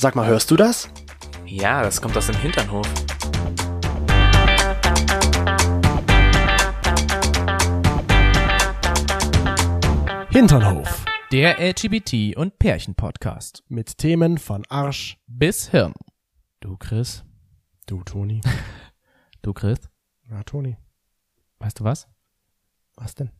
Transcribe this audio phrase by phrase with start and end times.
[0.00, 0.88] Sag mal, hörst du das?
[1.44, 2.86] Ja, das kommt aus dem Hinternhof.
[10.30, 11.04] Hinternhof.
[11.32, 13.64] Der LGBT- und Pärchen-Podcast.
[13.66, 15.18] Mit Themen von Arsch.
[15.26, 15.94] Bis Hirn.
[16.60, 17.24] Du, Chris.
[17.86, 18.40] Du, Toni.
[19.42, 19.80] Du, Chris.
[20.28, 20.76] Na, Toni.
[21.58, 22.06] Weißt du was?
[22.94, 23.32] Was denn?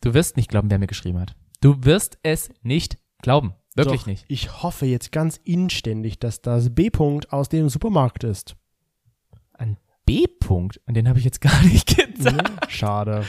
[0.00, 1.36] Du wirst nicht glauben, wer mir geschrieben hat.
[1.60, 3.54] Du wirst es nicht glauben.
[3.76, 4.24] Wirklich Doch, nicht.
[4.28, 8.56] Ich hoffe jetzt ganz inständig, dass das B-Punkt aus dem Supermarkt ist.
[9.52, 9.76] Ein
[10.06, 10.80] B-Punkt.
[10.86, 12.48] Und den habe ich jetzt gar nicht gesagt.
[12.48, 13.24] Ja, schade.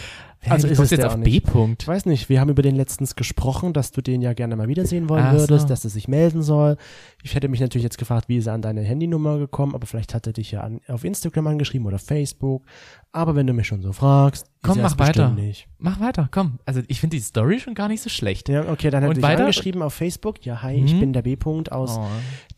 [0.47, 1.17] Hä, Also wie ist es jetzt auf.
[1.17, 1.83] B-Punkt.
[1.83, 4.67] Ich weiß nicht, wir haben über den letztens gesprochen, dass du den ja gerne mal
[4.67, 5.39] wiedersehen wollen Ach so.
[5.39, 6.77] würdest, dass er sich melden soll.
[7.23, 10.13] Ich hätte mich natürlich jetzt gefragt, wie ist er an deine Handynummer gekommen, aber vielleicht
[10.13, 12.63] hat er dich ja an, auf Instagram angeschrieben oder Facebook.
[13.11, 15.29] Aber wenn du mich schon so fragst, Komm, mach weiter.
[15.31, 15.67] nicht.
[15.79, 16.59] Mach weiter, komm.
[16.65, 18.49] Also ich finde die Story schon gar nicht so schlecht.
[18.49, 20.45] Ja, okay, dann hat er dich angeschrieben auf Facebook.
[20.45, 20.99] Ja, hi, ich Mhm.
[20.99, 22.05] bin der B-Punkt aus Oh.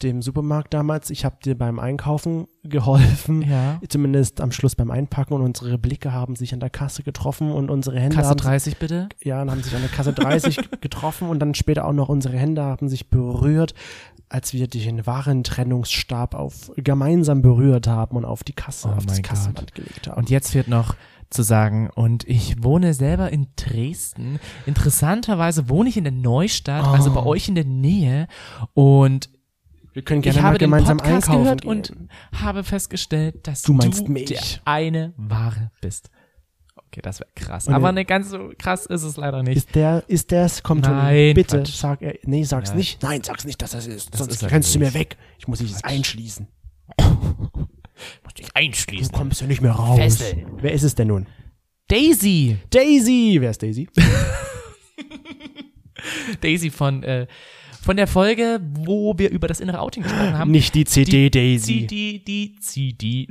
[0.01, 1.09] dem Supermarkt damals.
[1.11, 3.41] Ich habe dir beim Einkaufen geholfen.
[3.49, 3.79] Ja.
[3.87, 7.69] Zumindest am Schluss beim Einpacken und unsere Blicke haben sich an der Kasse getroffen und
[7.79, 9.09] unsere Hände Kasse haben 30 bitte.
[9.23, 12.37] ja, und haben sich an der Kasse 30 getroffen und dann später auch noch unsere
[12.37, 13.73] Hände haben sich berührt,
[14.29, 19.21] als wir den Warentrennungsstab auf gemeinsam berührt haben und auf die Kasse, Oh auf das
[19.21, 20.17] Kassenband gelegt haben.
[20.17, 20.95] Und jetzt wird noch
[21.31, 24.39] zu sagen, und ich wohne selber in Dresden.
[24.65, 27.27] Interessanterweise wohne ich in der Neustadt, also bei Oh.
[27.27, 28.27] euch in der Nähe.
[28.73, 29.29] Und
[29.93, 31.69] wir können gerne ich habe den gemeinsam Podcast einkaufen gehört gehen.
[31.71, 31.93] und
[32.41, 34.25] habe festgestellt, dass Du meinst mich.
[34.25, 36.09] der eine Wahre bist.
[36.91, 37.67] Okay, das wäre krass.
[37.67, 39.57] Und Aber er- ne, ganz so krass ist es leider nicht.
[39.57, 40.63] ist der, ist der's?
[40.63, 41.73] Komm, Toni, Nein, bitte, Quatsch.
[41.75, 42.75] sag, er, nee, sag's Ja.
[42.75, 43.03] nicht.
[43.03, 44.11] Nein, sag's nicht, dass das ist.
[44.13, 45.15] Das Sonst ist rennst du mir weg.
[45.37, 46.47] Ich muss dich jetzt einschließen.
[48.23, 49.11] Muss dich Du einschließen.
[49.11, 49.97] kommst ja nicht mehr raus.
[49.99, 50.45] Fesseln.
[50.61, 51.27] Wer ist es denn nun?
[51.89, 52.57] Daisy.
[52.69, 53.37] Daisy.
[53.41, 53.89] Wer ist Daisy?
[56.41, 57.27] Daisy von, äh,
[57.81, 60.51] von der Folge, wo wir über das innere Outing gesprochen haben.
[60.51, 61.87] Nicht die CD Daisy.
[61.87, 63.27] CD, die CD.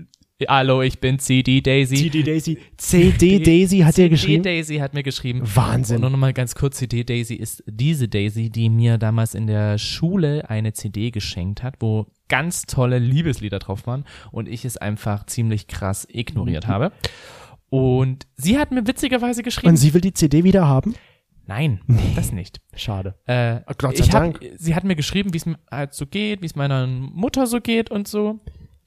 [0.46, 1.96] Hallo, ich bin CD Daisy.
[1.96, 2.58] CD Daisy.
[2.76, 4.42] CD Daisy hat dir CD geschrieben.
[4.44, 5.42] Daisy hat mir geschrieben.
[5.42, 5.96] Wahnsinn.
[5.96, 9.48] Und nur noch mal ganz kurz, CD Daisy ist diese Daisy, die mir damals in
[9.48, 14.76] der Schule eine CD geschenkt hat, wo ganz tolle Liebeslieder drauf waren und ich es
[14.76, 16.70] einfach ziemlich krass ignoriert Mhm.
[16.72, 16.92] habe.
[17.68, 20.94] Und sie hat mir witzigerweise geschrieben, Und sie will die CD wieder haben?
[21.48, 21.80] nein,
[22.14, 22.60] das nicht.
[22.76, 23.14] Schade.
[23.26, 24.40] Äh, Gott sei ich hab, Dank.
[24.56, 27.60] sie hat mir geschrieben, wie es mir halt so geht, wie es meiner Mutter so
[27.60, 28.38] geht und so,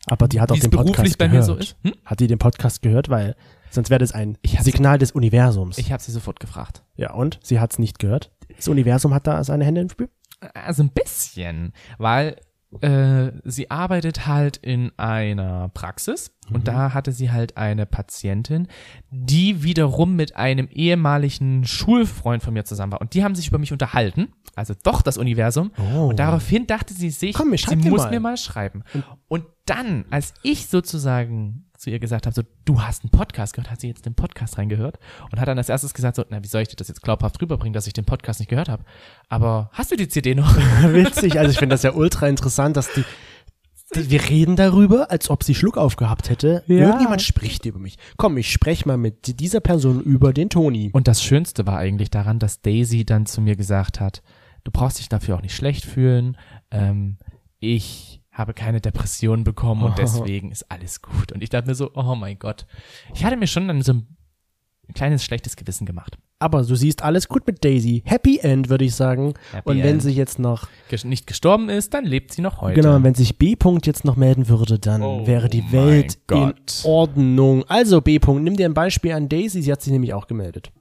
[0.07, 1.45] Aber die hat auch es den Podcast gehört.
[1.45, 1.57] so.
[1.83, 1.93] Hm?
[2.05, 3.09] Hat die den Podcast gehört?
[3.09, 3.35] Weil
[3.69, 5.77] sonst wäre das ein Signal des Universums.
[5.77, 6.83] Ich habe sie sofort gefragt.
[6.95, 7.39] ja, und?
[7.43, 8.31] Sie hat's nicht gehört?
[8.55, 10.09] Das Universum hat da seine Hände im Spiel?
[10.53, 12.35] Also ein bisschen, weil
[12.79, 18.67] äh, sie arbeitet halt in einer Praxis und da hatte sie halt eine Patientin,
[19.09, 23.57] die wiederum mit einem ehemaligen Schulfreund von mir zusammen war und die haben sich über
[23.57, 26.07] mich unterhalten, also doch das Universum Oh.
[26.09, 28.09] und daraufhin dachte sie sich, Komm, ich sie muss mal.
[28.09, 28.83] mir mal schreiben.
[29.27, 33.71] Und dann, als ich sozusagen zu ihr gesagt habe, so, du hast einen Podcast gehört,
[33.71, 34.99] hat sie jetzt den Podcast reingehört
[35.31, 37.41] und hat dann als erstes gesagt, so, na, wie soll ich dir das jetzt glaubhaft
[37.41, 38.83] rüberbringen, dass ich den Podcast nicht gehört habe?
[39.29, 40.55] Aber hast du die CD noch?
[40.83, 41.39] Witzig.
[41.39, 43.03] Also ich finde das ja ultra interessant, dass die,
[43.95, 46.63] wir reden darüber, als ob sie Schluck aufgehabt hätte.
[46.67, 46.85] Ja.
[46.85, 47.97] Irgendjemand spricht über mich.
[48.15, 50.91] Komm, ich spreche mal mit dieser Person über den Toni.
[50.93, 54.21] Und das Schönste war eigentlich daran, dass Daisy dann zu mir gesagt hat,
[54.65, 56.37] du brauchst dich dafür auch nicht schlecht fühlen.
[56.69, 57.17] Ähm,
[57.59, 61.31] ich habe keine Depression bekommen und deswegen ist alles gut.
[61.31, 62.65] Und ich dachte mir so, oh mein Gott.
[63.13, 64.07] Ich hatte mir schon dann so ein
[64.93, 66.17] kleines schlechtes Gewissen gemacht.
[66.39, 68.01] Aber du siehst alles gut mit Daisy.
[68.03, 69.35] Happy End, würde ich sagen.
[69.51, 70.01] Happy Und wenn End.
[70.01, 70.67] sie jetzt noch,
[71.03, 72.81] Nicht gestorben ist, dann lebt sie noch heute.
[72.81, 73.53] genau, und wenn sich B.
[73.53, 76.53] -Punkt jetzt noch melden würde, dann Oh wäre die Welt in.
[76.83, 77.63] Ordnung.
[77.65, 78.17] Also B.
[78.17, 80.71] -Punkt, nimm dir ein Beispiel an Daisy, sie hat sich nämlich auch gemeldet.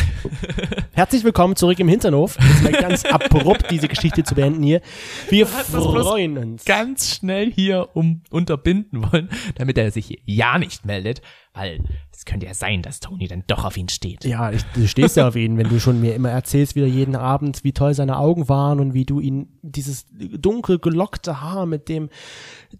[0.92, 2.36] Herzlich willkommen zurück im Hinternhof.
[2.40, 4.80] Jetzt mal ganz abrupt diese Geschichte zu beenden hier.
[5.28, 6.64] Wir freuen uns.
[6.64, 11.22] ganz schnell hier um unterbinden wollen, damit er sich ja nicht meldet,
[11.54, 11.80] weil
[12.22, 14.24] es könnte ja sein, dass Tony dann doch auf ihn steht.
[14.24, 17.16] Ja, ich, du stehst ja auf ihn, wenn du schon mir immer erzählst, wieder jeden
[17.16, 21.88] Abend, wie toll seine Augen waren und wie du ihn, dieses dunkel gelockte Haar mit
[21.88, 22.10] dem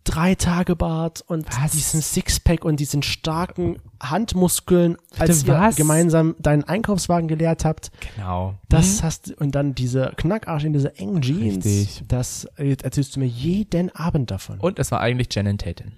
[0.05, 1.73] Dreitagebart und Was?
[1.73, 8.55] diesen Sixpack und diesen starken Handmuskeln, als ihr gemeinsam deinen Einkaufswagen geleert habt, Genau.
[8.69, 12.05] das hast und dann diese Knackarsch in diese engen Jeans, Richtig.
[12.07, 14.61] das erzählst du mir jeden Abend davon.
[14.61, 15.91] Und es war eigentlich Janet Tatum.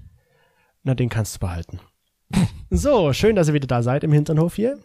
[0.82, 1.78] Na, den kannst du behalten.
[2.70, 4.78] So, schön, dass ihr wieder da seid im Hinternhof hier.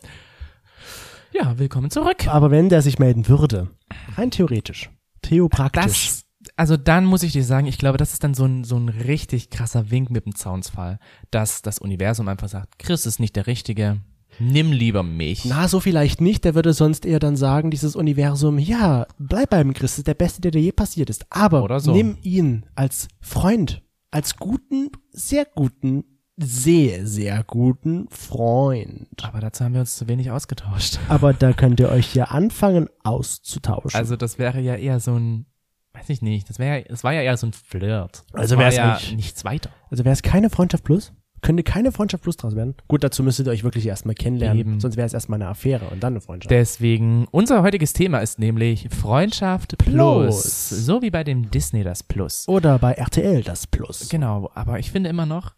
[1.34, 2.28] Ja, willkommen zurück.
[2.28, 3.70] Aber wenn der sich melden würde,
[4.16, 4.90] rein theoretisch,
[5.22, 6.26] theopraktisch, Das,
[6.56, 8.90] also dann muss ich dir sagen, ich glaube, das ist dann so ein, so ein
[8.90, 11.00] richtig krasser Wink mit dem Zaunsfall,
[11.32, 14.02] dass das Universum einfach sagt, Chris ist nicht der Richtige.
[14.38, 15.46] Nimm lieber mich.
[15.46, 16.46] Na, so vielleicht nicht.
[16.46, 20.14] Der würde sonst eher dann sagen, dieses Universum, ja, bleib beim Chris, das ist der
[20.14, 21.26] Beste, der dir je passiert ist.
[21.30, 21.92] Aber Oder so.
[21.92, 23.82] nimm ihn als Freund,
[24.12, 26.04] als guten, sehr guten,
[26.42, 29.08] sehr, sehr guten Freund.
[29.24, 31.00] Aber dazu haben wir uns zu wenig ausgetauscht.
[31.10, 33.98] Aber da könnt ihr euch ja anfangen auszutauschen.
[33.98, 35.46] Also das wäre ja eher so ein,
[35.94, 38.24] weiß ich nicht, das wäre, es war ja eher so ein Flirt.
[38.32, 39.70] Das Also war wär's ja eigentlich- nichts weiter.
[39.90, 41.14] Also wäre es keine Freundschaft plus?
[41.42, 42.76] Könnte keine Freundschaft plus draus werden?
[42.90, 44.60] Gut, dazu müsstet ihr euch wirklich erstmal kennenlernen.
[44.60, 44.80] Eben.
[44.82, 46.52] Sonst wäre es erstmal eine Affäre und dann eine Freundschaft.
[46.52, 49.94] Deswegen, unser heutiges Thema ist nämlich Freundschaft Plus.
[49.94, 50.70] Plus.
[50.86, 52.46] So wie bei dem Disney das Plus.
[52.50, 54.10] Oder bei RTL das Plus.
[54.10, 55.54] Genau, aber ich finde immer noch,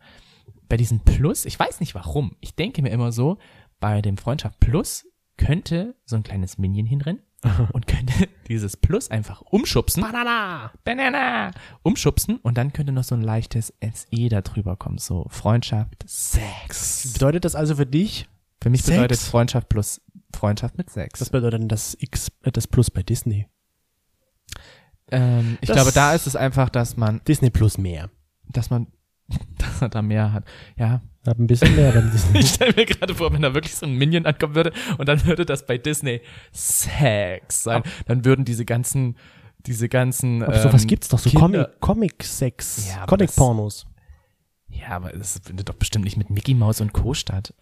[0.71, 3.37] bei diesem Plus, ich weiß nicht warum, ich denke mir immer so,
[3.81, 7.21] bei dem Freundschaft Plus könnte so ein kleines Minion hinrennen
[7.73, 8.13] und könnte
[8.47, 10.01] dieses Plus einfach umschubsen.
[10.01, 10.71] Banana!
[10.85, 11.51] Banana!
[11.83, 17.11] Umschubsen und dann könnte noch so ein leichtes SE da drüber kommen, so Freundschaft, Sex.
[17.13, 18.29] Bedeutet das also für dich,
[18.61, 18.95] Für mich Sex?
[18.95, 19.99] bedeutet Freundschaft plus
[20.33, 21.19] Freundschaft mit Sex.
[21.19, 23.47] was bedeutet denn das X, äh, das Plus bei Disney?
[25.11, 28.09] ähm, ich Das- glaube, da ist es einfach, dass man, Disney Plus mehr.
[28.47, 28.87] dass man,
[29.57, 30.43] dass er da mehr hat.
[30.77, 32.39] Ja, Hab ein bisschen mehr beim Disney.
[32.39, 35.25] Ich stelle mir gerade vor, wenn da wirklich so ein Minion ankommen würde und dann
[35.25, 37.83] würde das bei Disney Sex sein.
[38.05, 39.15] Dann würden diese ganzen,
[39.65, 40.43] diese ganzen.
[40.43, 43.85] Aber sowas ähm, gibt's doch, so Kinder- Comic, Comic-Sex, Ja, Comic-Pornos.
[44.69, 47.13] Ja, aber das findet doch bestimmt nicht mit Mickey Mouse und Co.
[47.13, 47.53] statt.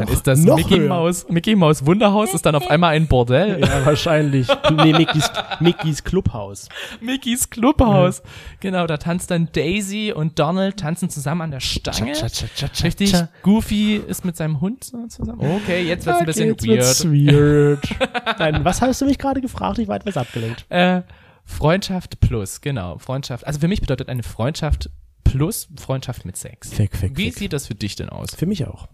[0.00, 0.88] Dann noch- ist das Mickey höher.
[0.88, 3.60] Mouse, Mickey Mouse Wunderhaus ist dann auf einmal ein Bordell.
[3.60, 4.48] Ja, wahrscheinlich.
[4.76, 5.30] nee, Mickys,
[5.60, 6.68] Mickys Clubhaus.
[7.00, 8.22] Mickys Clubhaus.
[8.60, 12.12] Genau, da tanzt dann Daisy und Donald tanzen zusammen an der Stange.
[12.12, 13.14] Cha, cha, cha, cha, Richtig.
[13.42, 15.40] Goofy ist mit seinem Hund zusammen.
[15.40, 17.90] Okay, jetzt wird's ein bisschen jetzt wird's weird.
[17.90, 18.38] weird.
[18.38, 19.78] Nein, was hast du mich gerade gefragt?
[19.78, 20.66] Ich war etwas abgelenkt.
[20.68, 21.02] Äh,
[21.44, 22.98] Freundschaft plus, genau.
[22.98, 23.46] Freundschaft.
[23.46, 24.90] Also für mich bedeutet eine Freundschaft
[25.24, 26.72] plus Freundschaft mit Sex.
[26.72, 27.38] Fick, fick, Wie fick.
[27.38, 28.34] sieht das für dich denn aus?
[28.34, 28.88] Für mich auch.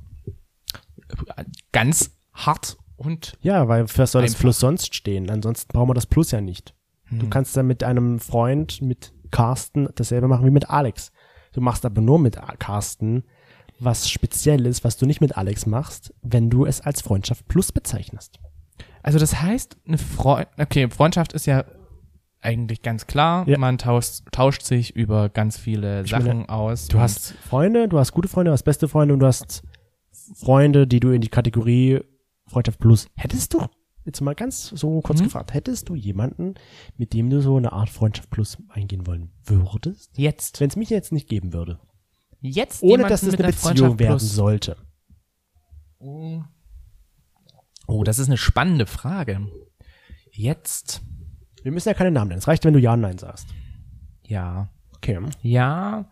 [1.72, 4.42] Ganz hart und Ja, weil für was soll das Einfach.
[4.42, 5.30] Plus sonst stehen?
[5.30, 6.74] Ansonsten brauchen wir das Plus ja nicht.
[7.04, 7.18] Hm.
[7.20, 11.12] Du kannst dann mit einem Freund, mit Carsten, dasselbe machen wie mit Alex.
[11.52, 13.24] Du machst aber nur mit Carsten
[13.78, 18.38] was Spezielles, was du nicht mit Alex machst, wenn du es als Freundschaft Plus bezeichnest.
[19.02, 21.64] also das heißt, eine Freund, okay, Freundschaft ist ja
[22.40, 23.46] eigentlich ganz klar.
[23.48, 23.58] Ja.
[23.58, 26.88] Man tauscht, tauscht sich über ganz viele meine, Sachen aus.
[26.88, 29.62] Du hast Freunde, du hast gute Freunde, du hast beste Freunde und du hast
[30.34, 32.00] Freunde, die du in die Kategorie
[32.46, 33.66] Freundschaft Plus hättest du,
[34.04, 35.24] jetzt mal ganz so kurz Mhm.
[35.24, 36.54] gefragt, hättest du jemanden,
[36.96, 40.16] mit dem du so eine Art Freundschaft Plus eingehen wollen würdest?
[40.16, 41.80] jetzt, Wenn es mich jetzt nicht geben würde.
[42.40, 44.32] jetzt Ohne dass es eine Beziehung werden plus.
[44.34, 44.76] sollte.
[47.88, 49.48] Oh, das ist eine spannende Frage.
[50.32, 51.02] Jetzt,
[51.62, 52.38] Wir müssen ja keine Namen nennen.
[52.38, 53.48] Es reicht, wenn du Ja und Nein sagst.
[54.24, 55.18] ja, Okay.
[55.42, 56.08] ja,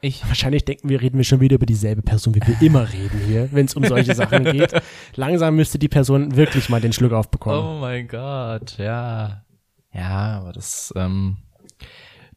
[0.00, 3.20] ich Wahrscheinlich denken wir, reden wir schon wieder über dieselbe Person, wie wir immer reden
[3.26, 4.72] hier, wenn es um solche Sachen geht.
[5.14, 7.78] Langsam müsste die Person wirklich mal den Schluck aufbekommen.
[7.78, 9.44] Oh mein Gott, ja.
[9.92, 11.38] Ja, aber das, ähm,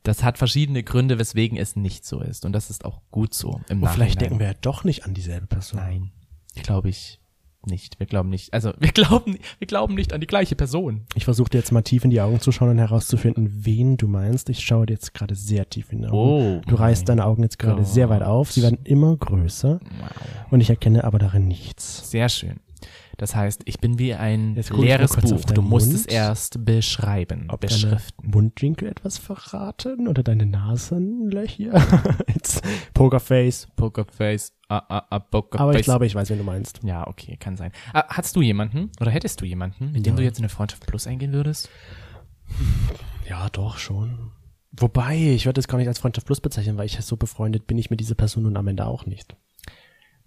[0.03, 2.45] das hat verschiedene Gründe, weswegen es nicht so ist.
[2.45, 3.61] Und das ist auch gut so.
[3.69, 5.79] Im Oh, vielleicht denken wir ja doch nicht an dieselbe Person.
[5.79, 6.11] Nein,
[6.55, 7.19] glaube ich
[7.65, 7.99] nicht.
[7.99, 8.53] Wir glauben nicht.
[8.53, 11.01] Also wir glauben, wir glauben nicht an die gleiche Person.
[11.15, 14.07] Ich versuche dir jetzt mal tief in die Augen zu schauen und herauszufinden, wen du
[14.07, 14.49] meinst.
[14.49, 16.17] Ich schaue dir jetzt gerade sehr tief in die Augen.
[16.17, 17.87] Oh du reißt deine Augen jetzt gerade Gott.
[17.87, 18.51] sehr weit auf.
[18.51, 20.09] Sie werden immer größer Wow.
[20.51, 22.09] und ich erkenne aber darin nichts.
[22.09, 22.59] Sehr schön.
[23.19, 25.43] Das heißt, ich bin wie ein leeres Buch.
[25.43, 25.99] Du musst Mund.
[25.99, 28.29] es erst beschreiben, Ob deine beschriften.
[28.31, 31.73] Mundwinkel etwas verraten oder deine Nasenlöcher?
[32.93, 33.67] Pokerface.
[33.75, 35.61] Pokerface, ah, ah, ah, Pokerface.
[35.61, 36.79] Aber ich glaube, ich weiß, wen du meinst.
[36.83, 37.73] Ja, okay, kann sein.
[37.91, 40.19] Ah, hast du jemanden oder hättest du jemanden, mit dem Ja.
[40.19, 41.67] du jetzt in eine Freundschaft Plus eingehen würdest?
[43.29, 44.31] Ja, doch schon.
[44.71, 47.77] Wobei, ich würde es gar nicht als Freundschaft Plus bezeichnen, weil ich so befreundet bin
[47.77, 49.35] ich mit dieser Person nun am Ende auch nicht.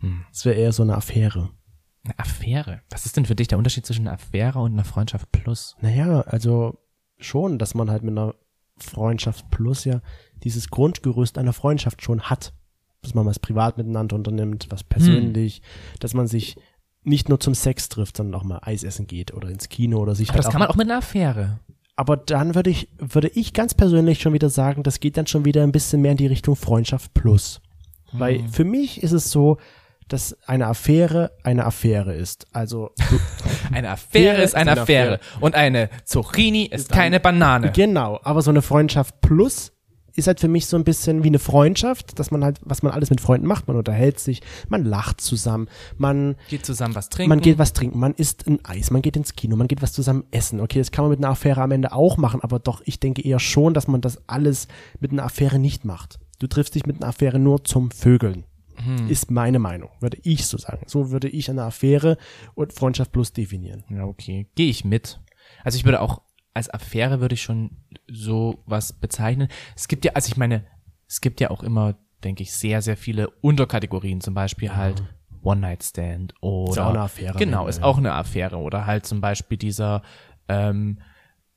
[0.00, 0.26] Hm.
[0.30, 1.48] Es wäre eher so eine Affäre.
[2.04, 2.80] Eine Affäre.
[2.90, 5.76] Was ist denn für dich der Unterschied zwischen einer Affäre und einer Freundschaft Plus?
[5.80, 6.78] Naja, also
[7.18, 8.34] schon, dass man halt mit einer
[8.78, 10.00] Freundschaft Plus ja
[10.42, 12.52] dieses Grundgerüst einer Freundschaft schon hat.
[13.02, 15.62] Dass man was privat miteinander unternimmt, was persönlich,
[16.00, 16.56] dass man sich
[17.04, 20.14] nicht nur zum Sex trifft, sondern auch mal Eis essen geht oder ins Kino oder
[20.14, 21.58] sich Aber halt das kann man auch mit einer Affäre.
[21.96, 25.44] Aber dann würde ich, würde ich ganz persönlich schon wieder sagen, das geht dann schon
[25.44, 27.60] wieder ein bisschen mehr in die Richtung Freundschaft plus.
[28.12, 28.48] Weil Hm.
[28.48, 29.58] für mich ist es so,
[30.12, 32.46] dass eine Affäre eine Affäre ist.
[32.52, 32.90] Also
[33.72, 35.14] Eine Affäre ist eine ist eine Affäre.
[35.14, 35.40] Affäre.
[35.40, 37.72] Und eine Zucchini ist keine Banane.
[37.72, 39.72] genau, aber so eine Freundschaft plus
[40.14, 42.92] ist halt für mich so ein bisschen wie eine Freundschaft, dass man halt, was man
[42.92, 47.30] alles mit Freunden macht, man unterhält sich, man lacht zusammen, man Geht zusammen was trinken.
[47.30, 49.94] Man geht was trinken, man isst ein Eis, man geht ins Kino, man geht was
[49.94, 50.60] zusammen essen.
[50.60, 53.22] Okay, das kann man mit einer Affäre am Ende auch machen, aber doch, ich denke
[53.22, 54.68] eher schon, dass man das alles
[55.00, 56.18] mit einer Affäre nicht macht.
[56.38, 58.44] Du triffst dich mit einer Affäre nur zum Vögeln.
[59.08, 60.84] Ist meine Meinung, würde ich so sagen.
[60.86, 62.16] So würde ich eine Affäre
[62.54, 63.84] und Freundschaft plus definieren.
[63.88, 64.48] Ja, okay.
[64.54, 65.20] Gehe ich mit.
[65.64, 66.22] Also ich würde auch,
[66.54, 67.76] als Affäre würde ich schon
[68.08, 69.48] so was bezeichnen.
[69.76, 70.64] Es gibt ja, also ich meine,
[71.08, 75.02] es gibt ja auch immer, denke ich, sehr, sehr viele Unterkategorien, zum Beispiel halt
[75.42, 76.70] One-Night-Stand oder.
[76.72, 77.70] Ist auch eine Affäre, Genau, ne?
[77.70, 78.56] ist auch eine Affäre.
[78.56, 80.02] Oder halt zum Beispiel dieser
[80.48, 81.00] ähm,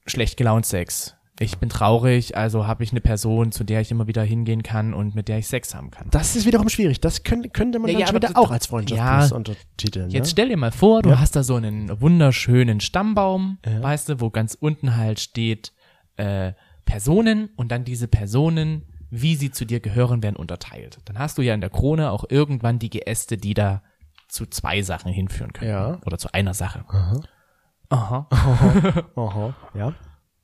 [0.05, 1.15] schlecht gelaunt Sex.
[1.39, 4.93] Ich bin traurig, also habe ich eine Person, zu der ich immer wieder hingehen kann
[4.93, 6.07] und mit der ich Sex haben kann.
[6.09, 7.01] Das ist wiederum schwierig.
[7.01, 9.35] Das könnte, könnte man Ja, dann ja, wieder auch als Freundschaft Ja.
[9.35, 10.09] untertiteln.
[10.11, 10.31] Jetzt ne?
[10.31, 11.19] stell dir mal vor, du Ja.
[11.19, 13.83] hast da so einen wunderschönen Stammbaum, Ja.
[13.83, 15.73] weißt du, wo ganz unten halt steht
[16.17, 16.53] äh,
[16.85, 20.99] Personen und dann diese Personen, wie sie zu dir gehören, werden unterteilt.
[21.03, 23.81] Dann hast du ja in der Krone auch irgendwann die Geäste, die da
[24.29, 25.71] zu zwei Sachen hinführen können.
[25.71, 25.99] Ja.
[26.05, 26.85] Oder zu einer Sache.
[26.87, 27.21] Aha.
[27.89, 29.93] Aha, ja.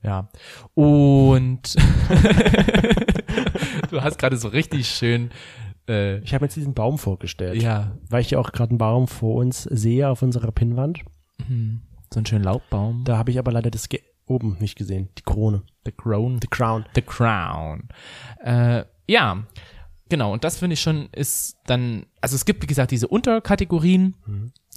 [0.03, 0.29] Ja.
[0.73, 1.75] Und
[3.91, 5.31] du hast gerade so richtig schön,
[5.87, 7.61] äh, Ich habe jetzt diesen Baum vorgestellt.
[7.61, 10.99] ja, Weil ich ja auch gerade einen Baum vor uns sehe auf unserer Pinnwand.
[11.39, 13.03] so einen schönen Laubbaum.
[13.05, 15.09] Da habe ich aber leider das Ge oben nicht gesehen.
[15.17, 15.63] Die Krone.
[15.85, 16.39] The Crown.
[16.41, 16.85] The Crown.
[16.95, 17.89] The Crown.
[18.43, 19.43] Äh, ja,
[20.11, 20.31] genau.
[20.31, 24.15] Und das finde ich schon ist dann, also es gibt, wie gesagt, diese Unterkategorien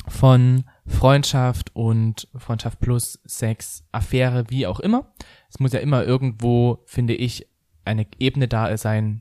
[0.09, 5.13] von Freundschaft und Freundschaft plus Sex, Affäre, wie auch immer.
[5.51, 7.47] Es muss ja immer irgendwo, finde ich,
[7.85, 9.21] eine Ebene da sein,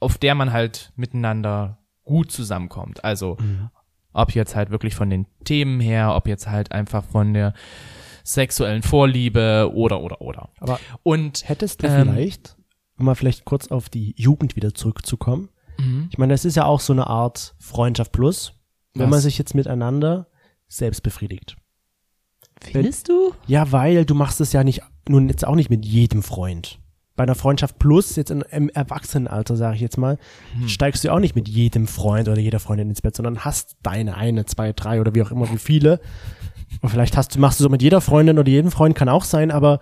[0.00, 3.04] auf der man halt miteinander gut zusammenkommt.
[3.04, 3.38] Also,
[4.12, 7.54] ob jetzt halt wirklich von den Themen her, ob jetzt halt einfach von der
[8.24, 10.50] sexuellen Vorliebe oder, oder, oder.
[10.58, 12.56] Aber Und hättest du Ähm, vielleicht,
[13.00, 15.48] um mal vielleicht kurz auf die Jugend wieder zurückzukommen.
[15.78, 16.08] Mhm.
[16.10, 18.52] Ich meine, das ist ja auch so eine Art Freundschaft plus,
[18.94, 19.10] wenn Was?
[19.10, 20.26] man sich jetzt miteinander
[20.68, 21.56] selbst befriedigt.
[22.60, 23.32] Findest du?
[23.46, 26.78] Ja, weil du machst es ja nicht, nun jetzt auch nicht mit jedem Freund.
[27.16, 30.18] Bei einer Freundschaft plus, jetzt in, im Erwachsenenalter, sage ich jetzt mal,
[30.58, 30.68] Hm.
[30.68, 33.76] steigst du ja auch nicht mit jedem Freund oder jeder Freundin ins Bett, sondern hast
[33.82, 36.00] deine eine, zwei, drei oder wie auch immer, wie viele.
[36.82, 39.24] Und vielleicht hast du, machst du so mit jeder Freundin oder jedem Freund, kann auch
[39.24, 39.80] sein, aber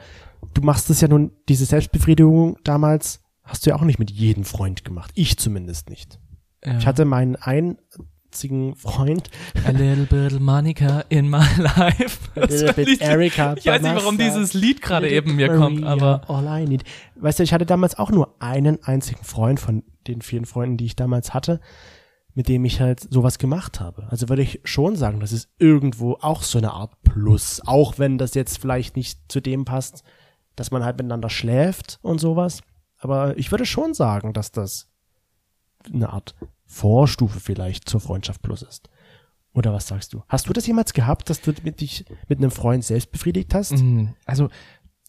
[0.55, 4.45] du machst es ja nun, diese Selbstbefriedigung damals, hast du ja auch nicht mit jedem
[4.45, 5.11] Freund gemacht.
[5.15, 6.19] Ich zumindest nicht.
[6.65, 6.79] Ja.
[6.79, 9.31] Ich hatte meinen einzigen Freund,
[9.67, 12.19] A little bit Monica in my life.
[12.37, 13.55] a little bit Erika.
[13.57, 16.85] Ich weiß nicht, warum dieses Lied gerade eben mir kommt, aber All I need.
[17.17, 20.87] Weißt du, ich hatte damals auch nur einen einzigen Freund von den vielen Freunden, die
[20.87, 21.61] ich damals hatte,
[22.35, 24.07] mit dem ich halt sowas gemacht habe.
[24.11, 27.63] Also würde ich schon sagen, das ist irgendwo auch so eine Art Plus.
[27.67, 30.05] Auch wenn das jetzt vielleicht nicht zu dem passt,
[30.59, 32.61] dass man halt miteinander schläft und sowas.
[32.99, 34.89] Aber ich würde schon sagen, dass das
[35.93, 36.35] eine Art
[36.65, 38.91] Vorstufe vielleicht zur Freundschaft Plus ist.
[39.55, 40.23] Oder was sagst du?
[40.29, 43.73] Hast du das jemals gehabt, dass du mit dich mit einem Freund selbst befriedigt hast?
[43.73, 44.49] Mm, also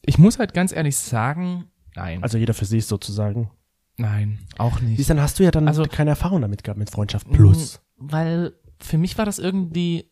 [0.01, 1.65] ich muss halt ganz ehrlich sagen,
[1.95, 3.51] nein, Also jeder für sich sozusagen.
[3.97, 5.09] nein, auch nicht.
[5.09, 7.81] Dann hast du ja dann Also- keine Erfahrung damit gehabt mit Freundschaft Plus.
[7.97, 10.09] Mm, Weil für mich war das irgendwie,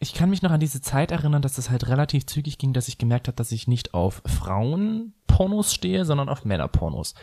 [0.00, 2.88] ich kann mich noch an diese Zeit erinnern, dass das halt relativ zügig ging, dass
[2.88, 7.14] ich gemerkt habe, dass ich nicht auf Frauenpornos stehe, sondern auf Männerpornos.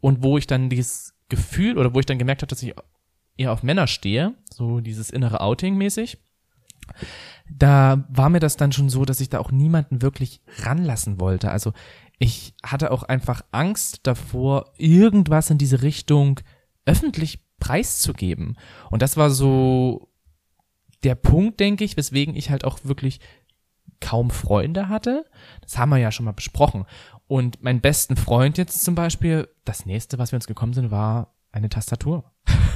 [0.00, 2.74] Und wo ich dann dieses Gefühl oder wo ich dann gemerkt habe, dass ich
[3.36, 6.18] eher auf Männer stehe, so dieses innere Outing mäßig,
[7.50, 11.50] da war mir das dann schon so, dass ich da auch niemanden wirklich ranlassen wollte.
[11.50, 11.72] Also
[12.18, 16.40] ich hatte auch einfach Angst davor, irgendwas in diese Richtung
[16.86, 18.56] öffentlich preiszugeben.
[18.90, 20.08] Und das war so
[21.04, 23.20] der Punkt, denke ich, weswegen ich halt auch wirklich
[24.00, 25.24] kaum Freunde hatte.
[25.62, 26.84] Das haben wir ja schon mal besprochen.
[27.26, 31.34] Und mein besten Freund jetzt zum Beispiel, das nächste, was wir uns gekommen sind, war
[31.52, 32.30] eine Tastatur.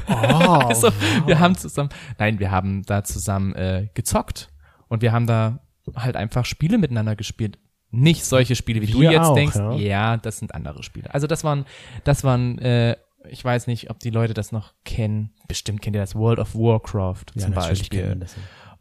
[0.08, 0.90] Oh, Also
[1.26, 4.48] wir haben zusammen, nein, wir haben da zusammen äh, gezockt
[4.88, 5.60] und wir haben da
[5.96, 7.58] halt einfach Spiele miteinander gespielt.
[7.90, 9.56] Nicht solche Spiele, wie du Wir jetzt auch, denkst.
[9.56, 9.72] ja.
[9.72, 10.16] Ja.
[10.18, 11.12] das sind andere Spiele.
[11.12, 11.64] Also das waren,
[12.04, 12.96] das waren, äh,
[13.30, 15.30] ich weiß nicht, ob die Leute das noch kennen.
[15.46, 18.26] Bestimmt kennt ihr das World of Warcraft ja, zum Beispiel ja.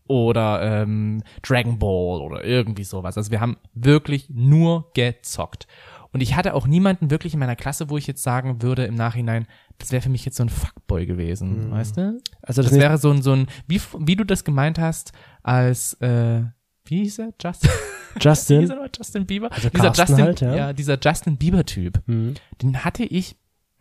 [0.08, 3.18] oder ähm, Dragon Ball oder irgendwie sowas.
[3.18, 5.68] Also wir haben wirklich nur gezockt.
[6.12, 8.96] Und ich hatte auch niemanden wirklich in meiner Klasse, wo ich jetzt sagen würde im
[8.96, 9.46] Nachhinein,
[9.78, 12.20] das wäre für mich jetzt so ein Fuckboy gewesen, weißt du?
[12.42, 15.12] Also Das das, wäre so ein, so ein, wie, wie du das gemeint hast,
[15.44, 16.44] als, äh,
[16.86, 17.34] wie hieß er?
[17.42, 17.72] Justin?
[18.20, 18.70] Justin.
[18.72, 18.90] er?
[18.98, 19.52] Justin Bieber?
[19.52, 20.74] Also dieser Carsten Justin, halt, ja.
[20.74, 22.02] dieser Justin Bieber-Typ.
[22.08, 22.36] Mhm.
[22.62, 23.36] Den hatte ich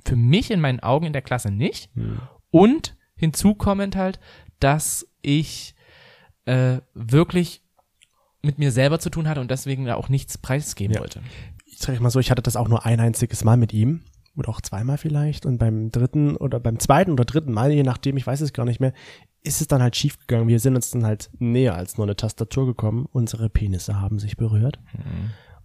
[0.06, 1.94] für mich in meinen Augen in der Klasse nicht.
[1.96, 2.20] Mhm.
[2.50, 4.20] Und hinzukommend halt,
[4.60, 5.74] dass ich
[6.44, 7.62] äh, wirklich
[8.42, 11.00] mit mir selber zu tun hatte und deswegen auch nichts preisgeben Ja.
[11.00, 11.20] wollte.
[11.64, 14.02] Ich sag mal so, ich hatte das auch nur ein einziges Mal mit ihm.
[14.36, 15.46] Oder auch zweimal vielleicht.
[15.46, 18.66] Und beim dritten oder beim zweiten oder dritten Mal, je nachdem, ich weiß es gar
[18.66, 18.92] nicht mehr,
[19.42, 20.46] ist es dann halt schief gegangen.
[20.46, 23.06] Wir sind uns dann halt näher als nur eine Tastatur gekommen.
[23.10, 24.78] Unsere Penisse haben sich berührt.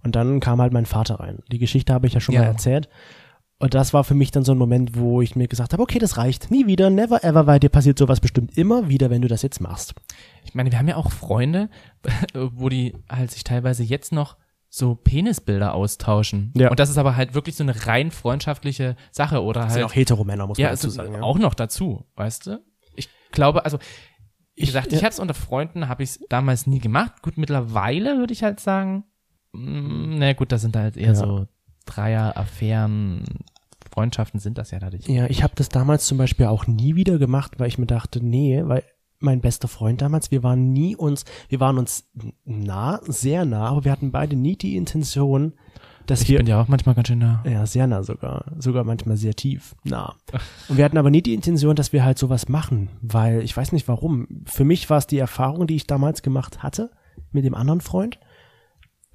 [0.04, 1.40] Und dann kam halt mein Vater rein.
[1.52, 2.42] Die Geschichte habe ich ja schon Ja.
[2.42, 2.88] mal erzählt.
[3.62, 6.00] Und das war für mich dann so ein Moment, wo ich mir gesagt habe, okay,
[6.00, 6.50] das reicht.
[6.52, 9.62] Nie wieder, never ever, weil dir passiert sowas bestimmt immer wieder, wenn du das jetzt
[9.62, 9.94] machst.
[10.44, 11.70] Ich meine, wir haben ja auch Freunde,
[12.34, 14.38] wo die halt sich teilweise jetzt noch
[14.74, 16.54] so Penisbilder austauschen.
[16.56, 16.70] Ja.
[16.70, 19.92] Und das ist aber halt wirklich so eine rein freundschaftliche Sache oder Das sind halt
[19.92, 21.14] auch Heteromänner, muss man ja, dazu also sagen.
[21.16, 21.22] Ja.
[21.22, 22.64] auch noch dazu, weißt du?
[22.96, 23.78] Ich glaube, also
[24.56, 25.00] wie Ich- gesagt, ich ja.
[25.02, 27.22] habe es unter Freunden, habe ich es damals nie gemacht.
[27.22, 29.04] Gut, mittlerweile würde ich halt sagen,
[29.52, 31.16] mh, na gut, das sind halt eher Ja.
[31.16, 31.48] so
[31.86, 33.24] Dreier, Affären,
[33.92, 35.08] Freundschaften sind das ja dadurch.
[35.08, 38.24] Ja, ich habe das damals zum Beispiel auch nie wieder gemacht, weil ich mir dachte,
[38.24, 38.84] nee, weil
[39.20, 42.10] mein bester Freund damals, wir waren nie uns, wir waren uns
[42.44, 45.54] nah, sehr nah, aber wir hatten beide nie die Intention,
[46.08, 47.44] dass Ich wir bin ja auch manchmal ganz schön nah.
[47.46, 48.46] Ja, sehr nah sogar.
[48.58, 50.16] Sogar manchmal sehr tief nah.
[50.68, 53.72] Und wir hatten aber nie die Intention, dass wir halt sowas machen, weil ich weiß
[53.72, 54.28] nicht warum.
[54.46, 56.92] Für mich war es die Erfahrung, die ich damals gemacht hatte
[57.32, 58.20] mit dem anderen Freund.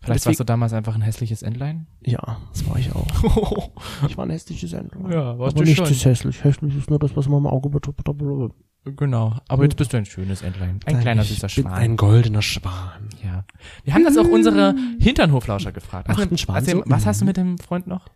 [0.07, 1.87] Vielleicht Deswegen- warst du damals einfach ein hässliches Entlein.
[2.05, 3.71] Ja, das war ich auch.
[4.09, 5.11] Ich war ein hässliches Entlein.
[5.13, 5.87] Ja, warst aber du nichts schon.
[5.97, 6.45] ist hässlich.
[6.45, 8.07] Hässlich ist nur das, was man im Auge betrachtet.
[8.85, 9.37] Genau.
[9.49, 10.79] Aber jetzt bist du ein schönes Entlein.
[10.87, 11.73] Ein kleiner ich süßer bin Schwan.
[11.73, 13.09] Ein goldener Schwan.
[13.25, 13.45] ja.
[13.85, 16.07] Wir haben das auch unsere Hinternhoflauscher gefragt.
[16.09, 16.83] Macht Also, ein Schwan also, so?
[16.87, 18.07] was hast du mit dem Freund noch?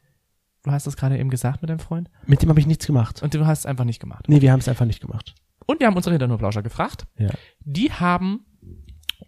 [0.62, 2.08] Du hast das gerade eben gesagt mit deinem Freund.
[2.26, 3.20] Mit dem habe ich nichts gemacht.
[3.22, 4.26] Und du hast es einfach nicht gemacht.
[4.28, 5.34] Nee, wir haben es einfach nicht gemacht.
[5.66, 7.06] Und wir haben unsere Hinternhoflauscher gefragt.
[7.18, 7.30] Ja.
[7.60, 8.44] Die haben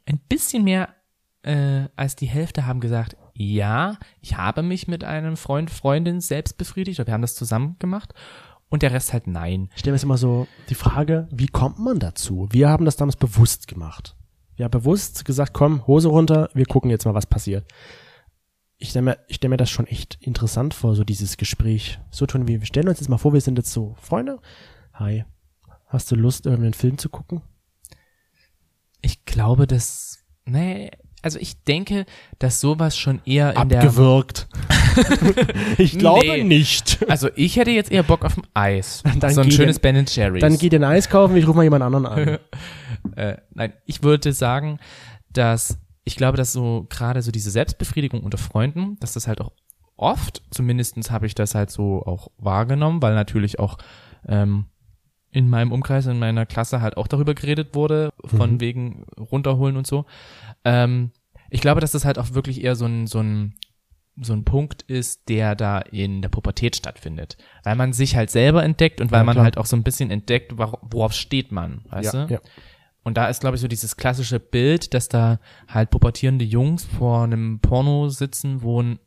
[0.07, 0.91] ein bisschen mehr
[1.43, 6.59] äh, als die Hälfte haben gesagt, ja, ich habe mich mit einem Freund, Freundin selbst
[6.59, 8.15] befriedigt oder wir haben das zusammen gemacht.
[8.69, 9.69] Und der Rest halt nein.
[9.75, 12.49] Ich stelle mir jetzt immer so die Frage, wie kommt man dazu?
[12.53, 14.17] Wir haben das damals bewusst gemacht.
[14.57, 17.67] Wir haben bewusst gesagt, komm, Hose runter, wir gucken jetzt mal, was passiert.
[18.79, 22.01] Ich stelle mir, ich stell mir das schon echt interessant vor, so dieses Gespräch.
[22.11, 24.41] So tun wir, wir stellen uns jetzt mal vor, wir sind jetzt so Freunde.
[24.95, 25.25] Hi,
[25.87, 27.43] hast du Lust, irgendeinen Film zu gucken?
[29.03, 30.91] Ich glaube, dass, nee,
[31.23, 32.05] also ich denke,
[32.39, 34.49] dass sowas schon eher in der, Abgewürgt.
[35.79, 36.45] ich glaube Nee.
[36.45, 36.99] nicht.
[37.09, 39.03] also ich hätte jetzt eher Bock auf ein Eis.
[39.21, 40.41] Dann so ein geh schönes denn- Ben Jerry's.
[40.41, 42.39] Dann geht ein Eis kaufen, ich rufe mal jemand anderen an.
[43.17, 44.79] äh, nein, ich würde sagen,
[45.33, 49.53] dass ich glaube, dass so gerade so diese Selbstbefriedigung unter Freunden, dass das halt auch
[49.97, 53.79] oft, zumindestens habe ich das halt so auch wahrgenommen, weil natürlich auch
[54.27, 54.67] ähm,
[55.33, 58.61] in meinem Umkreis, in meiner Klasse halt auch darüber geredet wurde, von Mhm.
[58.61, 60.05] wegen runterholen und so.
[60.65, 61.11] Ähm,
[61.51, 63.55] ich glaube, dass das halt auch wirklich eher so ein, so ein
[64.21, 67.39] so ein Punkt ist, der da in der Pubertät stattfindet.
[67.65, 70.11] Weil man sich halt selber entdeckt und weil Ja, man halt auch so ein bisschen
[70.11, 72.35] entdeckt, wor- worauf steht man, weißt ja, du?
[72.35, 72.41] ja.
[73.05, 77.23] Und da ist, glaube ich, so dieses klassische Bild, dass da halt pubertierende Jungs vor
[77.25, 78.99] einem Porno sitzen, wo ein,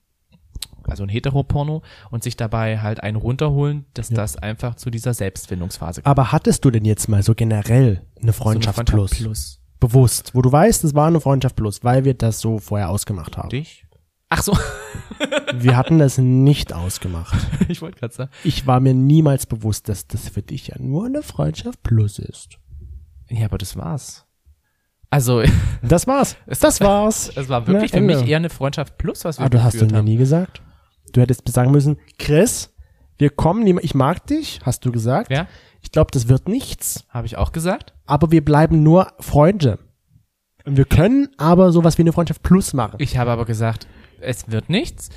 [0.89, 4.15] also ein Heteroporno und sich dabei halt einen runterholen, dass Ja.
[4.17, 8.75] das einfach zu dieser Selbstfindungsphase Aber hattest du denn jetzt mal so generell eine Freundschaft,
[8.77, 9.11] So eine plus?
[9.11, 9.61] plus.
[9.79, 13.37] Bewusst, wo du weißt, es war eine Freundschaft plus, weil wir das so vorher ausgemacht
[13.37, 13.49] haben.
[13.49, 13.85] Dich?
[14.29, 14.57] Ach so,
[15.57, 17.35] Wir hatten das nicht ausgemacht.
[17.67, 18.31] ich wollte gerade sagen.
[18.43, 22.57] Ich war mir niemals bewusst, dass das für dich ja nur eine Freundschaft plus ist.
[23.29, 24.25] Ja, aber das war's.
[25.11, 25.43] Also,
[25.81, 26.35] Das war's.
[26.47, 27.31] Es- Das war's.
[27.35, 29.79] es war wirklich Na, für mich eher eine Freundschaft plus, was wir Aber du hast
[29.79, 30.05] du mir haben.
[30.05, 30.61] nie gesagt.
[31.15, 32.73] Du hättest sagen müssen, Chris,
[33.17, 35.31] wir kommen, ich mag dich, hast du gesagt.
[35.31, 35.47] Ja,
[35.81, 37.93] Ich glaube, das wird nichts, habe ich auch gesagt.
[38.05, 39.79] aber wir bleiben nur Freunde.
[40.65, 42.95] Und wir können aber sowas wie eine Freundschaft plus machen.
[42.99, 43.87] Ich habe aber gesagt,
[44.19, 45.09] es wird nichts.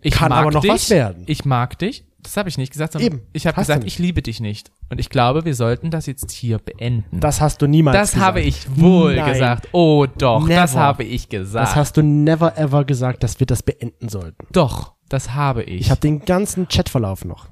[0.00, 0.70] Ich Kann mag aber noch dich.
[0.72, 1.22] was werden.
[1.26, 2.06] Ich mag dich.
[2.22, 3.26] Das habe ich nicht gesagt, sondern Eben.
[3.32, 4.70] ich habe gesagt, ich liebe dich nicht.
[4.90, 7.20] Und ich glaube, wir sollten das jetzt hier beenden.
[7.20, 8.26] Das hast du niemals Das gesagt.
[8.26, 9.32] habe ich wohl Nein.
[9.32, 9.68] gesagt.
[9.72, 10.80] Oh doch, das Never.
[10.82, 11.68] habe ich gesagt.
[11.68, 14.46] Das hast du never ever gesagt, dass wir das beenden sollten.
[14.52, 15.82] doch, das habe ich.
[15.82, 17.48] Ich habe den ganzen Chatverlauf noch.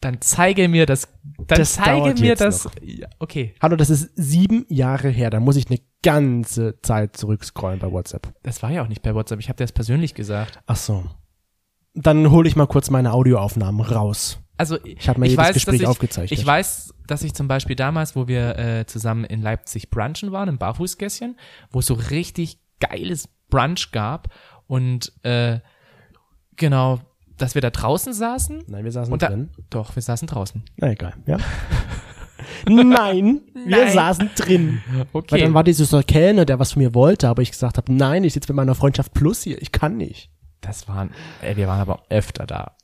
[0.00, 1.08] dann zeige mir das.
[1.46, 2.68] Dann Das zeige mir das.
[2.82, 5.30] Ja, okay, Hallo, das ist sieben Jahre her.
[5.30, 8.32] Da muss ich eine ganze Zeit zurückscrollen bei WhatsApp.
[8.42, 9.40] das war ja auch nicht per WhatsApp.
[9.40, 10.60] Ich habe dir das persönlich gesagt.
[10.66, 11.04] Ach so.
[11.94, 14.38] Dann hole ich mal kurz meine Audioaufnahmen raus.
[14.56, 16.38] Also Ich habe mir ich jedes weiß, Gespräch ich, aufgezeichnet.
[16.38, 20.48] Ich weiß, dass ich zum Beispiel damals, wo wir äh, zusammen in Leipzig brunchen waren,
[20.48, 21.36] im Barfußgässchen,
[21.70, 24.28] wo es so richtig geiles Brunch gab
[24.66, 25.60] und äh,
[26.60, 27.00] genau,
[27.38, 28.62] dass wir da draußen saßen.
[28.68, 29.50] Nein, wir saßen da, drin.
[29.70, 30.62] doch, wir saßen draußen.
[30.76, 31.38] Na egal, ja.
[32.68, 33.92] nein, wir Nein.
[33.92, 34.80] saßen drin.
[34.92, 35.40] Weil Okay.
[35.40, 38.32] dann war dieser Kellner, der was von mir wollte, aber ich gesagt habe, nein, ich
[38.34, 40.30] sitze mit meiner Freundschaft plus hier, ich kann nicht.
[40.60, 41.10] das waren,
[41.42, 42.76] ey, wir waren aber öfter da.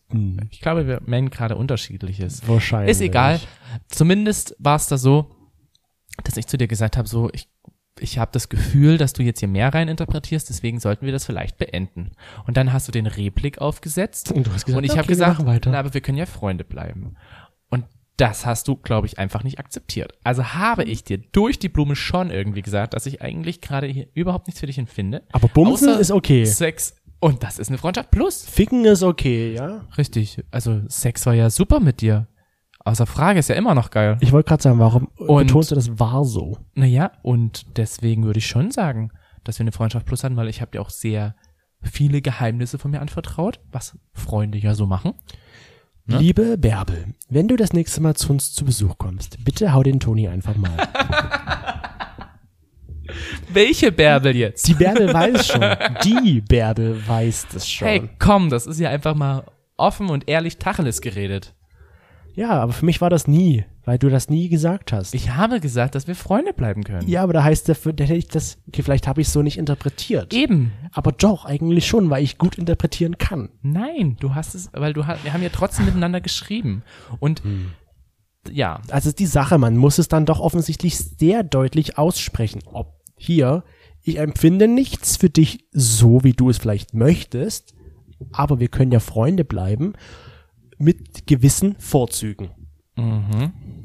[0.50, 2.46] Ich glaube, wir meinen gerade unterschiedliches.
[2.48, 2.92] Wahrscheinlich.
[2.92, 3.40] Ist egal.
[3.88, 5.34] Zumindest war es da so,
[6.24, 7.48] dass ich zu dir gesagt habe, so, ich,
[8.00, 11.24] ich habe das Gefühl, dass du jetzt hier mehr rein interpretierst, deswegen sollten wir das
[11.24, 12.12] vielleicht beenden.
[12.46, 15.08] Und dann hast du den Replik aufgesetzt Und du hast gesagt, und ich okay, habe
[15.08, 15.70] wir gesagt, weiter.
[15.70, 17.16] na, aber wir können ja Freunde bleiben.
[17.70, 17.84] Und
[18.16, 20.12] das hast du, glaube ich, einfach nicht akzeptiert.
[20.24, 24.08] Also habe ich dir durch die Blume schon irgendwie gesagt, dass ich eigentlich gerade hier
[24.14, 25.22] überhaupt nichts für dich empfinde.
[25.32, 26.44] Aber Bumsen ist okay.
[26.44, 28.44] Sex Und das ist eine Freundschaft plus.
[28.44, 29.84] Ficken ist okay, ja?
[29.96, 30.42] Richtig.
[30.50, 32.26] Also Sex war ja super mit dir.
[32.86, 34.16] Außer Frage ist ja immer noch geil.
[34.20, 36.58] Ich wollte gerade sagen, warum Und- betonst du das war so?
[36.74, 39.10] Naja, und deswegen würde ich schon sagen,
[39.42, 41.34] dass wir eine Freundschaft plus hatten, weil ich habe dir auch sehr
[41.82, 45.14] viele Geheimnisse von mir anvertraut, was Freunde ja so machen.
[46.04, 46.18] Ne?
[46.18, 49.98] Liebe Bärbel, wenn du das nächste Mal zu uns zu Besuch kommst, bitte hau den
[49.98, 50.70] Toni einfach mal.
[53.52, 54.68] Welche Bärbel jetzt?
[54.68, 55.64] Die Bärbel weiß schon.
[56.04, 57.88] Die Bärbel weiß das schon.
[57.88, 59.42] Hey, komm, das ist ja einfach mal
[59.76, 61.54] offen und ehrlich Tacheles geredet.
[62.36, 65.14] Ja, aber für mich war das nie, weil du das nie gesagt hast.
[65.14, 67.08] Ich habe gesagt, dass wir Freunde bleiben können.
[67.08, 69.40] ja, aber da heißt dafür, da hätte ich das, okay, vielleicht habe ich es so
[69.40, 70.34] nicht interpretiert.
[70.34, 70.72] Eben.
[70.92, 73.48] Aber doch, eigentlich schon, weil ich gut interpretieren kann.
[73.62, 76.82] Nein, du hast es, weil du hast, wir haben ja trotzdem miteinander geschrieben.
[77.20, 77.42] Und
[78.52, 82.60] ja, Also ist die Sache, man muss es dann doch offensichtlich sehr deutlich aussprechen.
[82.66, 83.64] Ob hier,
[84.02, 87.74] ich empfinde nichts für dich so, wie du es vielleicht möchtest,
[88.30, 89.94] aber wir können ja Freunde bleiben
[90.78, 92.50] mit gewissen Vorzügen.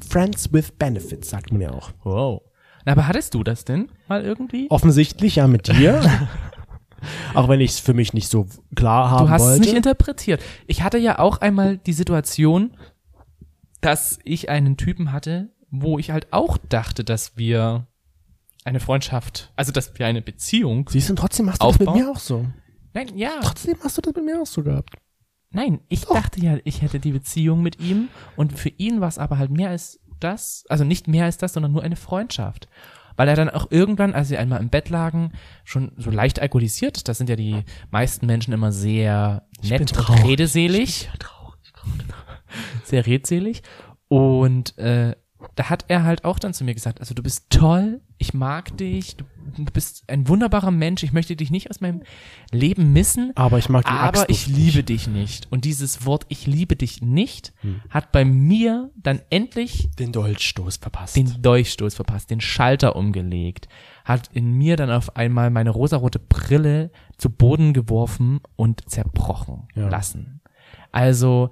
[0.08, 1.91] Friends with Benefits, sagt man ja auch.
[2.04, 2.41] wow.
[2.86, 4.67] Na, aber hattest du das denn mal irgendwie?
[4.71, 6.01] Offensichtlich ja mit dir.
[7.36, 9.60] auch wenn ich es für mich nicht so klar haben Du hast wollte.
[9.62, 10.41] es nicht interpretiert.
[10.65, 12.75] Ich hatte ja auch einmal die Situation,
[13.82, 17.86] dass ich einen Typen hatte, wo ich halt auch dachte, dass wir
[18.63, 20.88] eine Freundschaft, also dass wir eine Beziehung.
[20.89, 21.93] Siehst du, und trotzdem machst du das Aufbau?
[21.93, 22.45] mit mir auch so.
[22.93, 23.32] Nein, ja.
[23.41, 24.95] Trotzdem hast du das mit mir auch so gehabt.
[25.52, 29.18] Nein, ich dachte ja, ich hätte die Beziehung mit ihm und für ihn war es
[29.18, 32.68] aber halt mehr als das, also nicht mehr als das, sondern nur eine Freundschaft.
[33.18, 35.34] Weil er dann auch irgendwann, als sie einmal im Bett lagen,
[35.66, 41.10] schon so leicht alkoholisiert, das sind ja die meisten Menschen immer sehr nett und redeselig,
[42.86, 43.64] sehr redselig.
[44.08, 45.16] Und äh,
[45.56, 48.75] da hat er halt auch dann zu mir gesagt, also du bist toll, ich mag
[48.77, 49.25] dich, du,
[49.58, 52.04] du bist ein wunderbarer Mensch, ich möchte dich nicht aus meinem
[52.51, 54.58] Leben missen, Aber ich mag die aber Axt ich nicht.
[54.58, 55.51] liebe dich nicht.
[55.51, 57.54] Und dieses Wort ich liebe dich nicht
[57.89, 61.15] hat bei mir dann endlich den Dolchstoß verpasst.
[61.17, 63.67] den Dolchstoß verpasst, den Schalter umgelegt,
[64.06, 69.89] hat in mir dann auf einmal meine rosarote Brille zu Boden geworfen und zerbrochen Ja.
[69.89, 70.41] lassen.
[70.91, 71.49] Also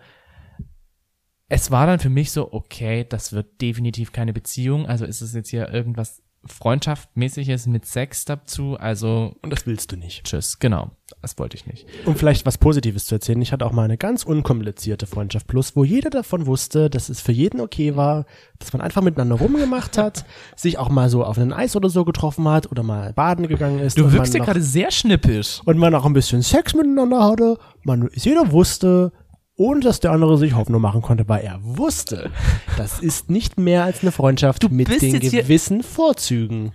[1.49, 5.33] es war dann für mich so, okay, das wird definitiv keine Beziehung, also ist es
[5.33, 10.23] jetzt hier irgendwas Freundschaftmäßiges mit Sex dazu, also Und das willst du nicht.
[10.23, 11.85] tschüss, genau, das wollte ich nicht.
[12.05, 15.75] Um vielleicht was Positives zu erzählen, ich hatte auch mal eine ganz unkomplizierte Freundschaft Plus,
[15.75, 18.25] wo jeder davon wusste, dass es für jeden okay war,
[18.57, 22.05] dass man einfach miteinander rumgemacht hat, sich auch mal so auf einen Eis oder so
[22.05, 23.97] getroffen hat oder mal baden gegangen ist.
[23.97, 25.61] Du wirkst ja gerade sehr schnippisch.
[25.65, 27.57] und man auch ein bisschen Sex miteinander hatte.
[27.83, 29.11] Man, jeder wusste,
[29.59, 32.31] ohne dass der andere sich Hoffnung machen konnte, weil er wusste,
[32.77, 36.71] das ist nicht mehr als eine Freundschaft mit bist den gewissen Vorzügen.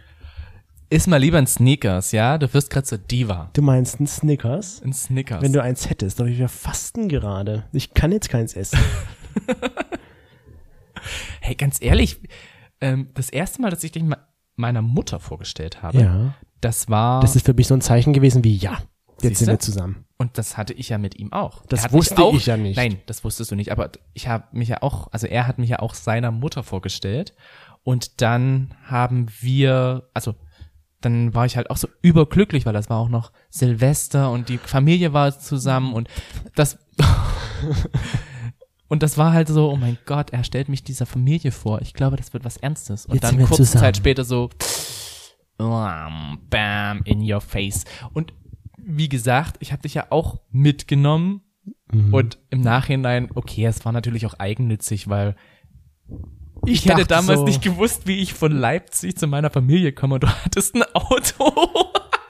[0.91, 2.37] Iss mal lieber ein Sneakers, ja?
[2.39, 3.49] Du wirst gerade zur Diva.
[3.55, 4.83] Du meinst einen Snickers?
[4.85, 5.43] Ein Snickers.
[5.43, 7.65] Wenn du eins hättest, aber wir fasten gerade.
[7.73, 8.79] Ich kann jetzt keins essen.
[11.41, 12.21] hey, ganz ehrlich,
[12.81, 14.19] ähm, das erste Mal, dass ich dich me-
[14.57, 16.35] meiner Mutter vorgestellt habe, Ja.
[16.61, 18.79] das war, Das ist für mich so ein Zeichen gewesen wie, ja,
[19.25, 19.53] jetzt sind Siehste?
[19.53, 20.05] wir zusammen.
[20.17, 21.65] und das hatte ich ja mit ihm auch.
[21.67, 22.77] Das wusste auch, ich ja nicht.
[22.77, 25.71] Nein, das wusstest du nicht, aber ich habe mich ja auch, also er hat mich
[25.71, 27.35] ja auch seiner Mutter vorgestellt
[27.83, 30.35] und dann haben wir, also
[31.01, 34.59] dann war ich halt auch so überglücklich, weil das war auch noch Silvester und die
[34.59, 36.09] Familie war zusammen und
[36.55, 36.79] das
[38.89, 41.83] und das war halt so, oh mein Gott, er stellt mich dieser Familie vor.
[41.83, 43.07] Ich glaube, das wird was Ernstes.
[43.07, 43.83] Und Jetzt dann sind kurze zusammen.
[43.83, 44.51] Zeit später so
[45.59, 47.85] bam, bam in your face.
[48.13, 48.33] Und
[48.87, 51.41] wie gesagt, ich habe dich ja auch mitgenommen
[51.93, 52.13] Mhm.
[52.13, 55.35] und im Nachhinein, okay, es war natürlich auch eigennützig, weil
[56.67, 60.15] ich, hätte dachte damals so- nicht gewusst, wie ich von Leipzig zu meiner Familie komme
[60.15, 61.53] und du hattest ein Auto.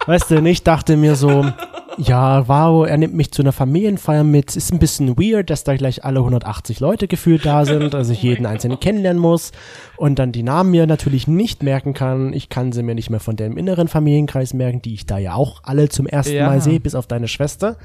[0.07, 1.45] Weißt du, ich dachte mir so,
[1.99, 4.57] ja, wow, er nimmt mich zu einer Familienfeier mit.
[4.57, 8.23] Ist ein bisschen weird, dass da gleich alle 180 Leute gefühlt da sind, also ich
[8.25, 9.53] jeden einzelnen kennenlernen muss
[9.97, 12.33] und dann die Namen mir natürlich nicht merken kann.
[12.33, 15.35] Ich kann sie mir nicht mehr von dem inneren Familienkreis merken, die ich da ja
[15.35, 16.47] auch alle zum ersten Ja.
[16.47, 17.77] Mal sehe, bis auf deine Schwester.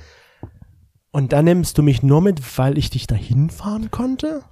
[1.11, 4.43] Und dann nimmst du mich nur mit, weil ich dich dahin fahren konnte?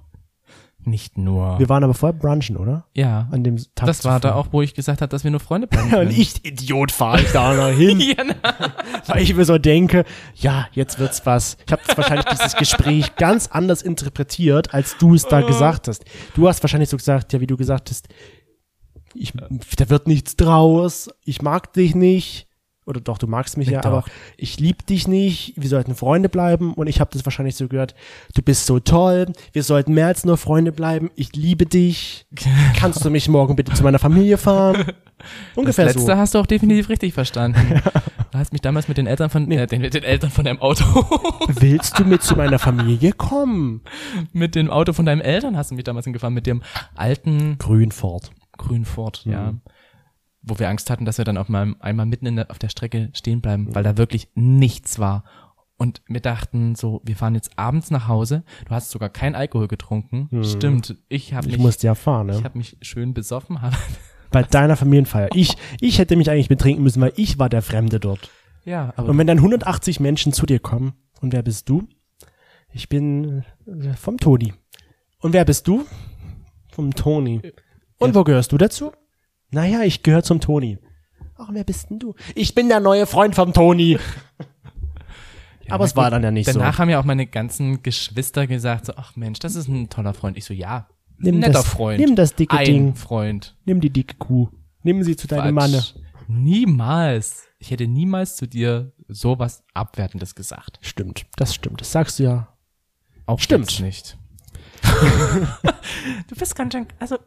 [0.88, 1.58] Nicht nur.
[1.58, 2.86] Wir waren aber vorher brunchen, oder?
[2.94, 3.28] ja.
[3.30, 5.66] An dem Tag Das war da auch, wo ich gesagt habe, dass wir nur Freunde
[5.66, 8.00] bleiben Ja, und ich, Idiot, fahre ich da noch hin.
[8.18, 8.24] ja,
[9.06, 11.56] weil ich mir so denke, ja, jetzt wird's was.
[11.66, 16.04] Ich habe wahrscheinlich dieses Gespräch ganz anders interpretiert, als du es da gesagt hast.
[16.34, 18.08] Du hast wahrscheinlich so gesagt, ja, wie du gesagt hast,
[19.14, 22.47] ich, da wird nichts draus, ich mag dich nicht.
[22.88, 23.90] Oder doch, du magst mich ja, Doch.
[23.90, 24.04] aber
[24.38, 26.72] ich lieb dich nicht, wir sollten Freunde bleiben.
[26.72, 27.94] Und ich habe das wahrscheinlich so gehört,
[28.34, 32.26] du bist so toll, wir sollten mehr als nur Freunde bleiben, ich liebe dich.
[32.76, 34.86] Kannst du mich morgen bitte zu meiner Familie fahren?
[34.86, 36.16] Das Ungefähr letzte so.
[36.16, 37.82] hast du auch definitiv richtig verstanden.
[38.30, 40.60] Du hast mich damals mit den Eltern von, äh, den, mit den Eltern von deinem
[40.60, 40.84] Auto,
[41.48, 43.80] Willst du mit zu meiner Familie kommen?
[44.34, 46.62] mit dem Auto von deinen Eltern hast du mich damals hingefahren, mit dem
[46.94, 48.30] alten Grünfort.
[48.58, 49.54] grünen Ford, ja.
[50.48, 52.68] Wo wir Angst hatten, dass wir dann auf mal, einmal mitten in der, auf der
[52.68, 55.24] Strecke stehen bleiben, weil da wirklich nichts war.
[55.76, 58.42] Und wir dachten so, wir fahren jetzt abends nach Hause.
[58.66, 60.28] Du hast sogar kein Alkohol getrunken.
[60.42, 60.96] Stimmt.
[61.08, 61.52] Ich habe Mhm.
[61.52, 62.44] Ich mich, musste ja fahren, ich ne?
[62.44, 63.62] habe mich schön besoffen.
[63.62, 63.74] Hab,
[64.30, 65.28] Bei deiner Familienfeier.
[65.34, 68.30] Ich, ich hätte mich eigentlich betrinken müssen, weil ich war der Fremde dort.
[68.64, 71.88] ja, aber Und wenn dann 180 Menschen zu dir kommen, und wer bist du?
[72.72, 74.52] Ich bin äh, vom Toni.
[75.20, 75.84] Und wer bist du?
[76.72, 77.40] Vom Toni.
[77.98, 78.92] Und wo gehörst du dazu?
[79.50, 80.78] Naja, ich gehöre zum Toni.
[81.36, 82.14] Ach, wer bist denn du?
[82.34, 83.98] Ich bin der neue Freund vom Toni.
[85.70, 86.78] Aber es war dann ja nicht danach so.
[86.78, 90.38] haben ja auch meine ganzen Geschwister gesagt, so, ach Mensch, das ist ein toller Freund.
[90.38, 92.00] Ich so, ja, Nimm netter das, Freund.
[92.00, 92.94] Nimm das dicke ein Ding.
[92.94, 93.56] Freund.
[93.64, 94.48] Nimm die dicke Kuh.
[94.82, 95.84] Nimm sie zu deinem Manne.
[96.28, 97.44] Niemals.
[97.58, 100.78] Ich hätte niemals zu dir sowas Abwertendes gesagt.
[100.80, 101.80] Stimmt, das stimmt.
[101.80, 102.48] Das sagst du ja.
[103.26, 103.80] Auch Stimmt.
[103.80, 104.16] nicht.
[106.28, 107.18] du bist ganz schön, also,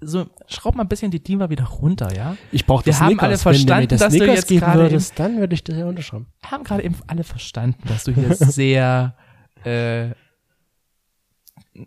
[0.00, 2.36] so, schraub mal ein bisschen die Diva wieder runter, ja?
[2.52, 3.22] Ich brauche Wir das haben Snickers.
[3.24, 5.64] alle Wenn du verstanden, das dass du Snickers jetzt geben gerade würdest, dann würde ich
[5.64, 6.26] das ja unterschreiben.
[6.44, 9.14] Haben gerade eben alle verstanden, dass du hier sehr,
[9.64, 10.10] äh,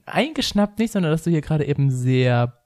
[0.05, 2.57] eingeschnappt nicht, sondern dass du hier gerade eben sehr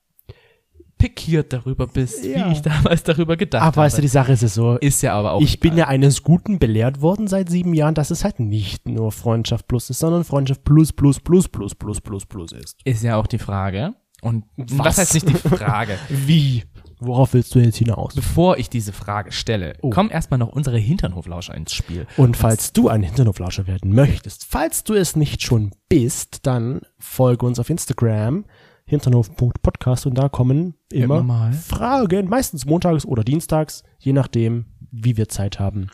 [0.98, 2.48] pikiert darüber bist, Ja.
[2.48, 3.78] wie ich damals darüber gedacht Ach, habe.
[3.78, 4.78] weißt du, die Sache ist es so.
[4.78, 5.80] ist ja aber auch Ich bin egal.
[5.80, 9.90] ja eines Guten belehrt worden seit sieben Jahren, dass es halt nicht nur Freundschaft plus
[9.90, 12.80] ist, sondern Freundschaft plus, plus, plus, plus, plus, plus, plus ist.
[12.86, 13.94] ist ja auch die Frage.
[14.22, 14.98] Und was, Was?
[14.98, 15.98] heißt nicht die Frage?
[16.10, 16.64] Wie?
[17.00, 18.16] Worauf willst du jetzt hinaus?
[18.16, 19.90] Bevor ich diese Frage stelle, Oh.
[19.90, 22.08] kommen erstmal noch unsere Hinternhoflauscher ins Spiel.
[22.18, 27.46] Und falls du ein Hinternhoflauscher werden möchtest, falls du es nicht schon bist, dann folge
[27.46, 28.46] uns auf Instagram,
[28.86, 31.54] hinternhof.podcast und da kommen immer Immer mal.
[31.54, 35.90] Fragen, meistens montags oder dienstags, je nachdem, wie wir Zeit haben.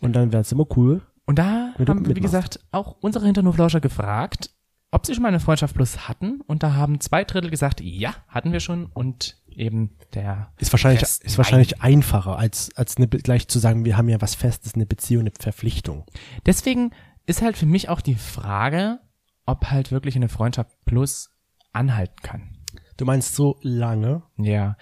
[0.00, 1.02] Und dann wäre es immer cool.
[1.26, 2.22] Und da haben, wie mitmachst.
[2.22, 4.50] gesagt, auch unsere Hinternhoflauscher gefragt,
[4.90, 6.40] ob sie schon mal eine Freundschaft plus hatten.
[6.46, 8.86] Und da haben zwei Drittel gesagt, ja, hatten wir schon.
[8.86, 13.84] Und eben der Ist wahrscheinlich, Fest- ist wahrscheinlich einfacher, als, als eine, gleich zu sagen,
[13.84, 16.06] wir haben ja was Festes, eine Beziehung, eine Verpflichtung.
[16.46, 16.92] Deswegen
[17.26, 18.98] ist halt für mich auch die Frage,
[19.46, 21.30] ob halt wirklich eine Freundschaft plus
[21.72, 22.56] anhalten kann.
[22.96, 24.22] Du meinst so lange?
[24.36, 24.76] Ja.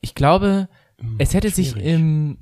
[0.00, 0.68] Ich glaube,
[1.18, 1.88] es hätte sich schwierig.
[1.94, 2.38] im,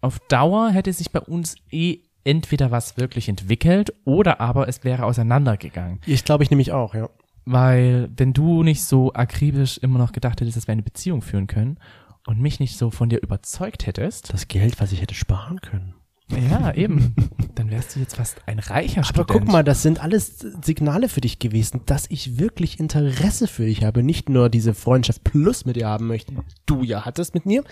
[0.00, 5.04] auf Dauer hätte sich bei uns eh entweder was wirklich entwickelt oder aber es wäre
[5.04, 6.00] auseinandergegangen.
[6.06, 7.08] Ich glaube ich nämlich auch, ja.
[7.46, 11.46] Weil, wenn du nicht so akribisch immer noch gedacht hättest, dass wir eine Beziehung führen
[11.46, 11.78] können
[12.26, 15.94] und mich nicht so von dir überzeugt hättest, Das Geld, was ich hätte sparen können.
[16.28, 17.14] ja, eben,
[17.54, 19.30] dann wärst du jetzt fast ein reicher Aber Student.
[19.30, 23.82] guck mal, das sind alles Signale für dich gewesen, dass ich wirklich Interesse für dich
[23.84, 24.02] habe.
[24.02, 26.34] Nicht nur diese Freundschaft plus mit dir haben möchte,
[26.66, 27.64] du ja hattest mit mir.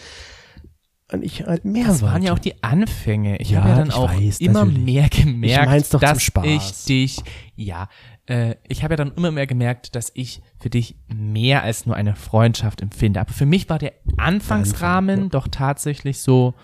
[1.10, 3.38] Und ich halt mehr Das waren ja auch die Anfänge.
[3.38, 4.84] Ich Ja, habe ja dann auch weiß, immer natürlich.
[4.84, 6.44] mehr gemerkt, dass Spaß.
[6.46, 7.22] ich dich,
[7.56, 7.88] ja,
[8.26, 11.96] äh, ich habe ja dann immer mehr gemerkt, dass ich für dich mehr als nur
[11.96, 13.20] eine Freundschaft empfinde.
[13.20, 16.54] Aber für mich war der Anfangsrahmen doch tatsächlich so,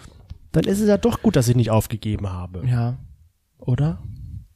[0.53, 2.67] Dann ist es ja doch gut, dass ich nicht aufgegeben habe.
[2.67, 2.99] ja,
[3.59, 4.03] Oder?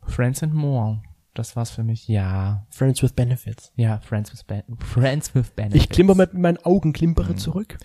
[0.07, 1.03] Friends and More.
[1.35, 2.09] Das war's für mich.
[2.09, 3.73] Ja, Friends with Benefits.
[3.77, 5.85] ja, Friends with, ben Friends with Benefits.
[5.85, 7.79] Ich klimper mit meinen Augen klimpere zurück.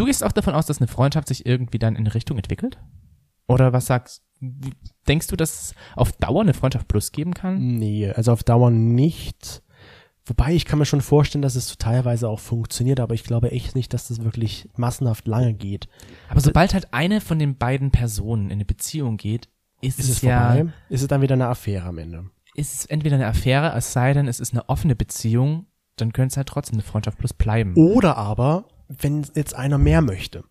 [0.00, 2.78] Du gehst auch davon aus, dass eine Freundschaft sich irgendwie dann in eine Richtung entwickelt?
[3.46, 4.22] Oder was sagst
[5.06, 7.76] Denkst du, dass es auf Dauer eine Freundschaft plus geben kann?
[7.76, 9.62] Nee, also auf Dauer nicht.
[10.24, 13.50] Wobei ich kann mir schon vorstellen, dass es so teilweise auch funktioniert, aber ich glaube
[13.50, 15.88] echt nicht, dass das wirklich massenhaft lange geht.
[16.30, 19.50] Aber sobald halt eine von den beiden Personen in eine Beziehung geht,
[19.82, 20.72] ist, Ist es, es ja, vorbei?
[20.88, 22.30] Ist es dann wieder eine Affäre am Ende?
[22.54, 26.32] ist es entweder eine Affäre, es sei denn, es ist eine offene Beziehung, dann könnte
[26.32, 27.74] es halt trotzdem eine Freundschaft plus bleiben.
[27.76, 30.44] Oder aber, wenn jetzt einer mehr möchte.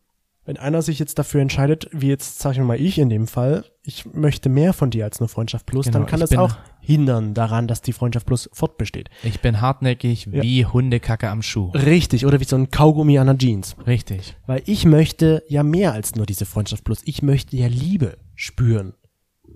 [0.46, 3.66] Wenn einer sich jetzt dafür entscheidet, wie jetzt sag ich mal ich in dem Fall,
[3.84, 7.36] ich möchte mehr von dir als nur Freundschaft plus, Genau, dann kann das auch hindern
[7.36, 9.12] daran, dass die Freundschaft plus fortbesteht.
[9.22, 10.42] Ich bin hartnäckig Ja.
[10.42, 11.70] wie Hundekacke am Schuh.
[11.72, 13.76] Richtig, oder wie so ein Kaugummi an der Jeans.
[13.86, 14.38] Richtig.
[14.48, 17.02] Weil ich möchte ja mehr als nur diese Freundschaft plus.
[17.06, 18.94] Ich möchte ja Liebe spüren.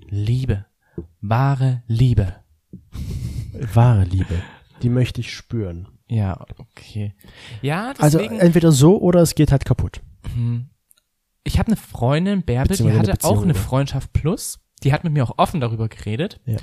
[0.10, 0.66] Liebe.
[1.22, 2.36] Wahre Liebe.
[3.74, 4.36] Wahre Liebe.
[4.84, 5.88] Die möchte ich spüren.
[6.08, 7.14] Ja, okay.
[7.62, 8.40] Ja, Also deswegen.
[8.40, 10.02] entweder so oder es geht halt kaputt.
[11.44, 13.54] ich habe eine Freundin, Bärbel, die Beziehungsweise hatte Beziehung, auch eine?
[13.54, 14.60] Freundschaft plus.
[14.84, 16.40] Die hat mit mir auch offen darüber geredet.
[16.46, 16.58] Ja.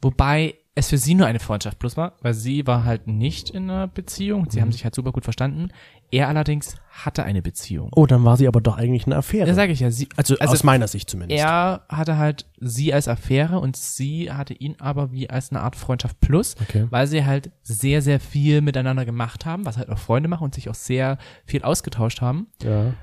[0.00, 3.64] Wobei es für sie nur eine Freundschaft plus war, weil sie war halt nicht in
[3.70, 4.42] einer Beziehung.
[4.42, 4.50] Mhm.
[4.50, 5.68] Sie haben sich halt super gut verstanden.
[6.10, 7.90] Er allerdings hatte eine Beziehung.
[7.94, 9.46] Oh, dann war sie aber doch eigentlich eine Affäre.
[9.46, 11.38] Da sage ich ja, sie, also, also aus meiner Sicht zumindest.
[11.40, 15.76] er hatte halt sie als Affäre und sie hatte ihn aber wie als eine Art
[15.76, 16.86] Freundschaft plus, Okay.
[16.90, 20.54] weil sie halt sehr, sehr viel miteinander gemacht haben, was halt auch Freunde machen und
[20.54, 22.46] sich auch sehr viel ausgetauscht haben.
[22.62, 22.94] Ja.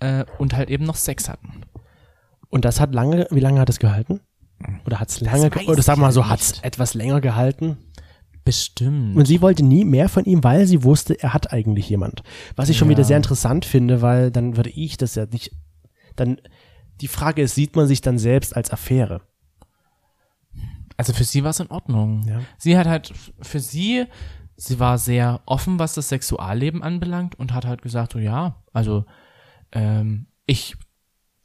[0.00, 1.62] äh, und halt eben noch Sex hatten.
[2.48, 4.20] Und das hat lange, wie lange hat es gehalten?
[4.86, 7.76] Oder hat es lange, ge- weiß oder sag mal so, hat es etwas länger gehalten?
[8.44, 9.16] Bestimmt.
[9.16, 12.22] Und sie wollte nie mehr von ihm, weil sie wusste, er hat eigentlich jemand.
[12.56, 12.90] Was ich schon Ja.
[12.96, 15.52] wieder sehr interessant finde, weil dann würde ich das ja nicht,
[16.16, 16.38] dann,
[17.00, 19.22] die Frage ist, sieht man sich dann selbst als Affäre?
[20.96, 22.22] Also für sie war es in Ordnung.
[22.28, 22.40] Ja.
[22.58, 24.04] Sie hat halt, für sie,
[24.56, 29.04] sie war sehr offen, was das Sexualleben anbelangt und hat halt gesagt, so ja, also
[29.72, 30.76] ähm, ich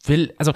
[0.06, 0.52] will, also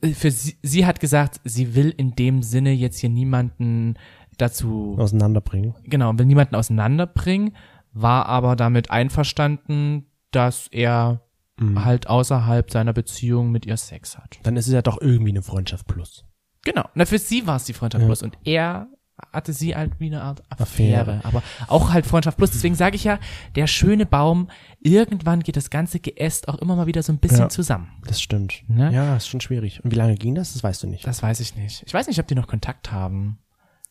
[0.00, 3.96] äh, für sie, sie hat gesagt, sie will in dem Sinne jetzt hier niemanden
[4.42, 5.74] dazu, Auseinanderbringen.
[5.84, 7.56] genau, will niemanden auseinanderbringen,
[7.92, 11.22] war aber damit einverstanden, dass er
[11.60, 11.84] Mhm.
[11.84, 14.38] halt außerhalb seiner Beziehung mit ihr Sex hat.
[14.42, 16.24] Dann ist es ja doch irgendwie eine Freundschaft plus.
[16.64, 16.84] Genau.
[16.94, 18.06] Na, für sie war es die Freundschaft Ja.
[18.06, 18.88] plus und er
[19.32, 21.20] hatte sie halt wie eine Art Affäre, Affäre.
[21.24, 22.50] aber auch halt Freundschaft plus.
[22.52, 23.18] Deswegen sage ich ja,
[23.54, 24.48] der schöne Baum,
[24.80, 27.48] irgendwann geht das ganze Geäst auch immer mal wieder so ein bisschen Ja.
[27.50, 27.88] zusammen.
[28.06, 28.64] Das stimmt.
[28.68, 28.92] Ne?
[28.92, 29.84] Ja, ist schon schwierig.
[29.84, 30.54] Und wie lange ging das?
[30.54, 31.06] Das weißt du nicht.
[31.06, 31.84] Das weiß ich nicht.
[31.86, 33.38] Ich weiß nicht, ob die noch Kontakt haben.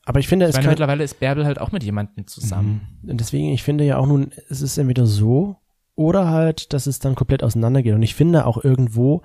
[0.05, 2.99] Aber ich finde, Ich es meine, kann, mittlerweile ist Bärbel halt auch mit jemandem zusammen.
[3.07, 5.57] Und deswegen, ich finde ja auch nun, es ist entweder so
[5.95, 7.93] oder halt, dass es dann komplett auseinandergeht.
[7.93, 9.21] Und ich finde auch irgendwo,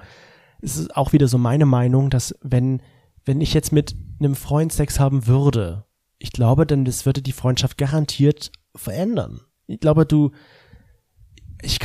[0.61, 2.83] es ist auch wieder so meine Meinung, dass wenn,
[3.25, 5.85] wenn ich jetzt mit einem Freund Sex haben würde,
[6.19, 9.41] ich glaube, dann das würde die Freundschaft garantiert verändern.
[9.67, 10.31] Ich glaube, du,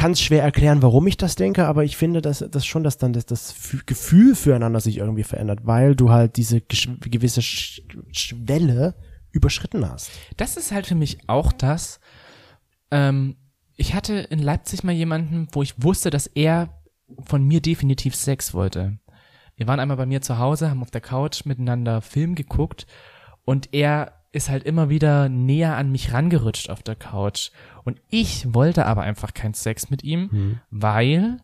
[0.02, 2.98] kann es schwer erklären, warum ich das denke, aber ich finde, dass das schon, dass
[2.98, 7.84] dann das, das Fü- Gefühl füreinander sich irgendwie verändert, weil du halt diese gewisse Sch
[8.12, 8.96] Schwelle
[9.32, 10.10] überschritten hast.
[10.38, 12.00] Das ist halt für mich auch das.
[12.90, 13.36] Ähm,
[13.78, 16.82] ich hatte in Leipzig mal jemanden, wo ich wusste, dass er
[17.24, 18.98] von mir definitiv Sex wollte.
[19.56, 22.88] Wir waren einmal bei mir zu Hause, haben auf der Couch miteinander Film geguckt
[23.46, 27.52] und er ist halt immer wieder näher an mich rangerutscht auf der Couch.
[27.84, 31.38] Und ich wollte aber einfach keinen Sex mit ihm, weil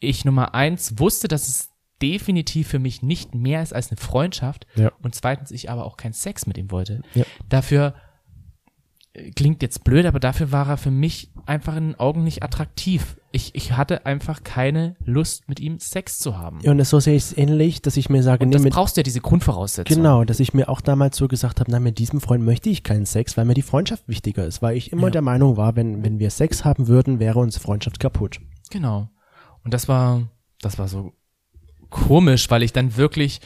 [0.00, 1.70] ich Nummer eins wusste, dass es
[2.02, 4.90] definitiv für mich nicht mehr ist als eine Freundschaft Ja.
[5.02, 7.02] und zweitens ich aber auch keinen Sex mit ihm wollte.
[7.14, 7.24] Ja.
[7.50, 7.94] Dafür
[9.12, 12.42] äh, klingt jetzt blöd, aber dafür war er für mich einfach in den Augen nicht
[12.42, 13.16] attraktiv.
[13.32, 16.58] Ich, ich hatte einfach keine Lust, mit ihm Sex zu haben.
[16.62, 18.72] Ja, und so sehe ich es ähnlich, dass ich mir sage, Und nee, das mit,
[18.72, 19.96] brauchst du ja diese Grundvoraussetzung.
[19.96, 22.82] genau, dass ich mir auch damals so gesagt habe, na, mit diesem Freund möchte ich
[22.82, 25.10] keinen Sex, weil mir die Freundschaft wichtiger ist, weil ich immer Ja.
[25.10, 28.40] der Meinung war, wenn, wenn wir Sex haben würden, wäre unsere Freundschaft kaputt.
[28.70, 29.08] Genau.
[29.62, 30.28] Und das war,
[30.60, 31.12] das war so
[31.88, 33.40] komisch, weil ich dann wirklich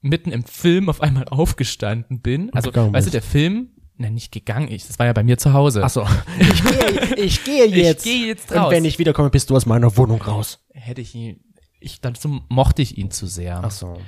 [0.00, 2.52] mitten im Film auf einmal aufgestanden bin.
[2.54, 5.52] Also, weißt du, der Film, na, nicht gegangen, ich, das war ja bei mir zu
[5.52, 5.82] Hause.
[5.88, 6.06] so.
[7.16, 8.04] Ich gehe, ich gehe jetzt.
[8.06, 8.70] Ich gehe jetzt Und raus.
[8.72, 10.64] wenn ich wiederkomme, bist du aus meiner Wohnung raus.
[10.72, 11.40] Hätte ich ihn,
[11.80, 13.68] ich, dazu mochte ich ihn zu sehr.
[13.70, 13.98] so.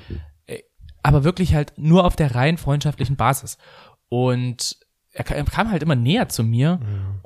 [1.02, 3.56] aber wirklich halt nur auf der rein freundschaftlichen Basis.
[4.08, 4.76] Und
[5.12, 6.80] er, ka- kam halt immer näher zu mir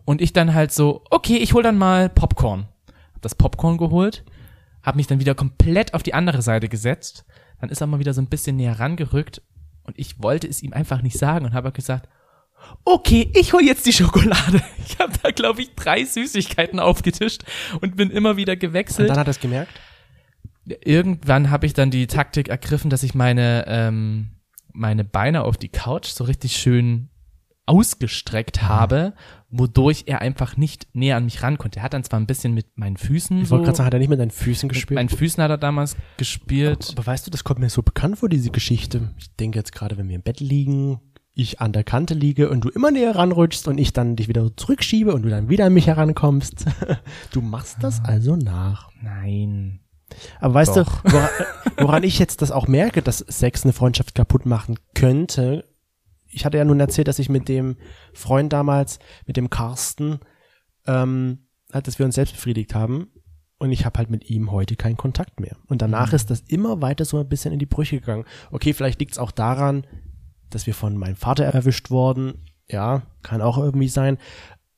[0.05, 2.69] und ich dann halt so, okay, ich hol dann mal Popcorn.
[3.15, 4.25] Hab das Popcorn geholt,
[4.83, 7.25] hab mich dann wieder komplett auf die andere Seite gesetzt,
[7.61, 9.43] dann ist er mal wieder so ein bisschen näher rangerückt
[9.85, 12.09] und ich wollte es ihm einfach nicht sagen und habe gesagt,
[12.85, 14.63] okay, ich hol jetzt die Schokolade.
[14.85, 17.45] Ich habe da, glaube ich, drei Süßigkeiten aufgetischt
[17.81, 19.71] und bin immer wieder Und gewechselt dann hat er es gemerkt.
[20.85, 24.33] irgendwann habe ich dann die Taktik ergriffen, dass ich meine, ähm,
[24.73, 27.09] meine Beine auf die Couch so richtig schön
[27.65, 29.15] ausgestreckt habe,
[29.49, 31.79] wodurch er einfach nicht näher an mich ran konnte.
[31.79, 33.95] Er hat dann zwar ein bisschen mit meinen Füßen Ich so, wollte gerade sagen, hat
[33.95, 34.97] er nicht mit deinen Füßen mit gespielt?
[34.97, 36.91] meinen Füßen hat er damals gespielt.
[36.93, 39.15] Aber weißt du, das kommt mir so bekannt vor, diese Geschichte.
[39.19, 41.01] Ich denke jetzt gerade, wenn wir im Bett liegen,
[41.35, 44.55] ich an der Kante liege und du immer näher ranrutschst und ich dann dich wieder
[44.57, 46.67] zurückschiebe und du dann wieder an mich herankommst.
[47.33, 48.91] Du machst das also nach.
[49.01, 49.81] Nein.
[50.41, 51.03] Aber weißt Doch.
[51.03, 51.31] du, woran,
[51.79, 55.65] woran ich jetzt das auch merke, dass Sex eine Freundschaft kaputt machen könnte,
[56.33, 57.77] ich hatte ja nun erzählt, dass ich mit dem
[58.13, 60.21] Freund damals, mit dem Carsten,
[60.87, 63.09] ähm, halt, dass wir uns selbst befriedigt haben.
[63.59, 65.57] Und ich habe halt mit ihm heute keinen Kontakt mehr.
[65.69, 68.25] Und danach ist das immer weiter so ein bisschen in die Brüche gegangen.
[68.51, 69.87] Okay, vielleicht liegt es auch daran,
[70.55, 72.45] dass wir von meinem Vater erwischt wurden.
[72.69, 74.19] Ja, kann auch irgendwie sein.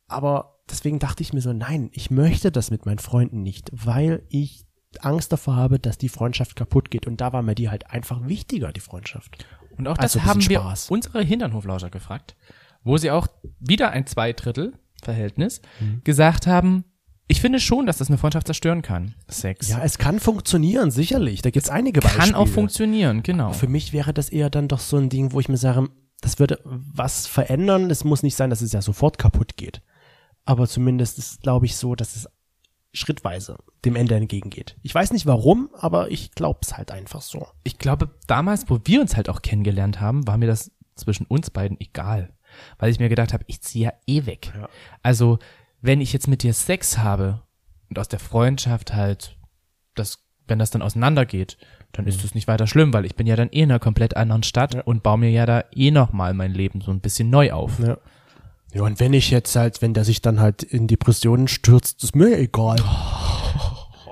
[0.08, 4.24] Aber deswegen dachte ich mir so, nein, ich möchte das mit meinen Freunden nicht, weil
[4.28, 4.64] ich
[5.00, 7.06] Angst davor habe, dass die Freundschaft kaputt geht.
[7.06, 9.44] Und da war mir die halt einfach wichtiger, die Freundschaft.
[9.76, 12.36] Und auch das Also haben wir unsere Hinternhoflauscher gefragt,
[12.84, 13.26] wo sie auch
[13.58, 16.00] wieder ein Zweidrittel-Verhältnis Mhm.
[16.04, 16.84] gesagt haben,
[17.26, 19.14] ich finde schon, dass das eine Freundschaft zerstören kann.
[19.28, 19.68] Sex.
[19.68, 21.42] Ja, es kann funktionieren, sicherlich.
[21.42, 22.24] Da gibt's einige Beispiele.
[22.24, 23.52] kann auch funktionieren, genau.
[23.52, 25.88] Für mich wäre das eher dann doch so ein Ding, wo ich mir sage,
[26.20, 27.90] das würde was verändern.
[27.90, 29.82] Es muss nicht sein, dass es ja sofort kaputt geht.
[30.44, 32.28] Aber zumindest ist, glaube ich, so, dass es
[32.92, 34.76] schrittweise dem Ende entgegengeht.
[34.82, 37.46] Ich weiß nicht warum, aber ich glaube es halt einfach so.
[37.64, 41.50] ich glaube, damals, wo wir uns halt auch kennengelernt haben, war mir das zwischen uns
[41.50, 42.32] beiden egal.
[42.78, 44.52] Weil ich mir gedacht habe, ich ziehe ja eh weg.
[44.54, 44.68] Ja.
[45.02, 45.40] Also,
[45.84, 47.42] wenn ich jetzt mit dir Sex habe
[47.90, 49.36] und aus der Freundschaft halt
[49.94, 50.18] das,
[50.48, 51.58] wenn das dann auseinandergeht,
[51.92, 54.16] dann ist das nicht weiter schlimm, weil ich bin ja dann eh in einer komplett
[54.16, 54.80] anderen Stadt Ja.
[54.82, 57.78] und baue mir ja da eh nochmal mein Leben so ein bisschen neu auf.
[57.78, 57.98] Ja.
[58.72, 62.16] Ja, und wenn ich jetzt halt, wenn der sich dann halt in Depressionen stürzt, ist
[62.16, 62.76] mir egal.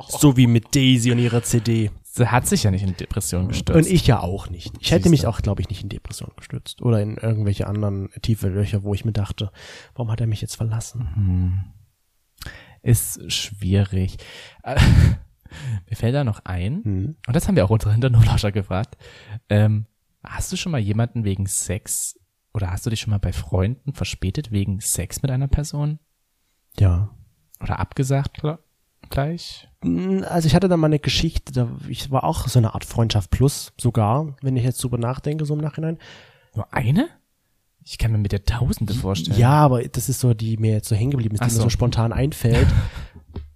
[0.08, 1.90] So wie mit Daisy und ihrer CD.
[2.14, 3.86] Sie hat sich ja nicht in Depression gestürzt.
[3.86, 4.74] Und ich ja auch nicht.
[4.80, 6.82] Ich hätte mich auch, glaube ich, nicht in Depression gestürzt.
[6.82, 9.50] Oder in irgendwelche anderen tiefe Löcher, wo ich mir dachte,
[9.94, 11.72] warum hat er mich jetzt verlassen?
[12.82, 14.18] ist schwierig.
[14.62, 14.78] Äh,
[15.88, 17.16] Mir fällt da noch ein, Hm.
[17.26, 18.96] und das haben wir auch unsere Hinterlauscher gefragt.
[19.50, 19.86] Ähm,
[20.24, 22.18] hast du schon mal jemanden wegen Sex
[22.54, 25.98] oder hast du dich schon mal bei Freunden verspätet wegen Sex mit einer Person?
[26.78, 27.10] Ja.
[27.60, 28.58] Oder abgesagt gl-
[29.12, 29.68] gleich?
[29.84, 32.84] Mm, Also ich hatte da mal eine Geschichte, da ich war auch so eine Art
[32.84, 35.98] Freundschaft plus sogar, wenn ich jetzt drüber nachdenke, so im Nachhinein.
[36.56, 37.08] Nur eine?
[37.84, 39.38] Ich kann mir mit der Tausende vorstellen.
[39.38, 41.56] Ja, aber das ist so, die mir jetzt so hängen geblieben ist, die Ach mir
[41.56, 41.62] so.
[41.62, 42.68] so spontan einfällt.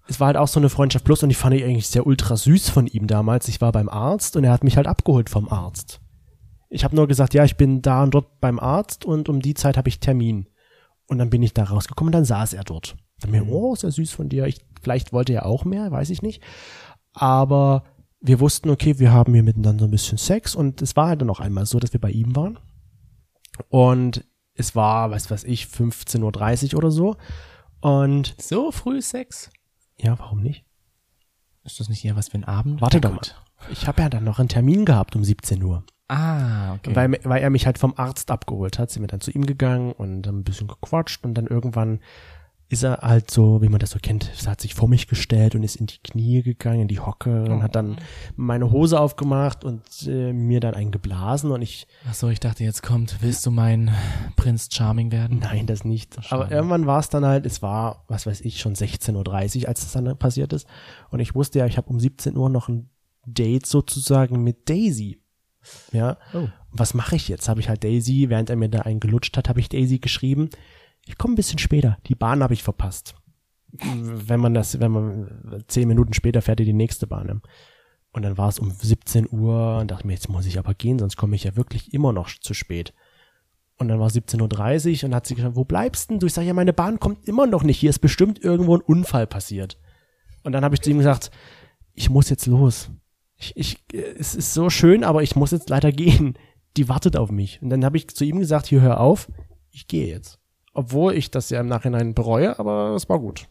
[0.08, 2.36] es war halt auch so eine Freundschaft plus und die fand ich eigentlich sehr ultra
[2.36, 3.48] süß von ihm damals.
[3.48, 6.00] Ich war beim Arzt und er hat mich halt abgeholt vom Arzt.
[6.68, 9.54] Ich habe nur gesagt, ja, ich bin da und dort beim Arzt und um die
[9.54, 10.48] Zeit habe ich Termin.
[11.08, 12.96] Und dann bin ich da rausgekommen und dann saß er dort.
[13.20, 14.46] Dann mir, oh, sehr süß von dir.
[14.46, 16.42] Ich, vielleicht wollte er auch mehr, weiß ich nicht.
[17.12, 17.84] Aber
[18.20, 21.20] wir wussten, okay, wir haben hier miteinander so ein bisschen Sex und es war halt
[21.20, 22.58] dann auch einmal so, dass wir bei ihm waren.
[23.68, 27.16] Und es war, was weiß ich, 15.30 Uhr oder so.
[27.80, 29.50] Und So früh Sex?
[29.98, 30.64] ja, warum nicht?
[31.64, 32.80] Ist das nicht eher was für ein Abend?
[32.80, 33.42] Warte Na doch gut.
[33.70, 35.84] Ich habe ja dann noch einen Termin gehabt um 17 Uhr.
[36.08, 36.94] Ah, okay.
[36.94, 39.92] Weil, weil er mich halt vom Arzt abgeholt hat, sind wir dann zu ihm gegangen
[39.92, 42.00] und dann ein bisschen gequatscht und dann irgendwann
[42.68, 45.54] ist er halt so, wie man das so kennt, er hat sich vor mich gestellt
[45.54, 47.96] und ist in die Knie gegangen, in die Hocke und hat dann
[48.34, 52.64] meine Hose aufgemacht und äh, mir dann einen geblasen und ich, Ach so, ich dachte,
[52.64, 53.90] jetzt kommt, willst du mein
[54.34, 55.38] Prinz Charming werden?
[55.38, 56.14] nein, das nicht.
[56.24, 56.42] schade.
[56.46, 59.80] Aber irgendwann war es dann halt, es war, was weiß ich, schon 16.30 Uhr, als
[59.82, 60.66] das dann passiert ist
[61.10, 62.90] und ich wusste ja, ich habe um 17 Uhr noch ein
[63.26, 65.20] Date sozusagen mit Daisy.
[65.92, 66.48] Ja, Oh.
[66.70, 67.48] was mache ich jetzt?
[67.48, 70.48] Habe ich halt Daisy, während er mir da einen gelutscht hat, habe ich Daisy geschrieben.
[71.06, 71.98] Ich komme ein bisschen später.
[72.06, 73.14] Die Bahn habe ich verpasst.
[73.72, 77.42] Wenn man das, wenn man zehn Minuten später fährt die nächste Bahn.
[78.12, 80.98] Und dann war es um 17 Uhr und dachte mir, jetzt muss ich aber gehen,
[80.98, 82.92] sonst komme ich ja wirklich immer noch zu spät.
[83.78, 86.26] Und dann war 17.30 Uhr und hat sie gesagt, wo bleibst denn du?
[86.26, 87.78] Ich sage, ja, meine Bahn kommt immer noch nicht.
[87.78, 89.78] Hier ist bestimmt irgendwo ein Unfall passiert.
[90.44, 91.30] Und dann habe ich zu ihm gesagt,
[91.92, 92.90] ich muss jetzt los.
[93.36, 96.38] Ich, ich, es ist so schön, aber ich muss jetzt leider gehen.
[96.78, 97.60] Die wartet auf mich.
[97.60, 99.30] Und dann habe ich zu ihm gesagt, hier hör auf,
[99.70, 100.38] ich gehe jetzt.
[100.76, 103.46] Obwohl ich das ja im Nachhinein bereue, aber es war gut,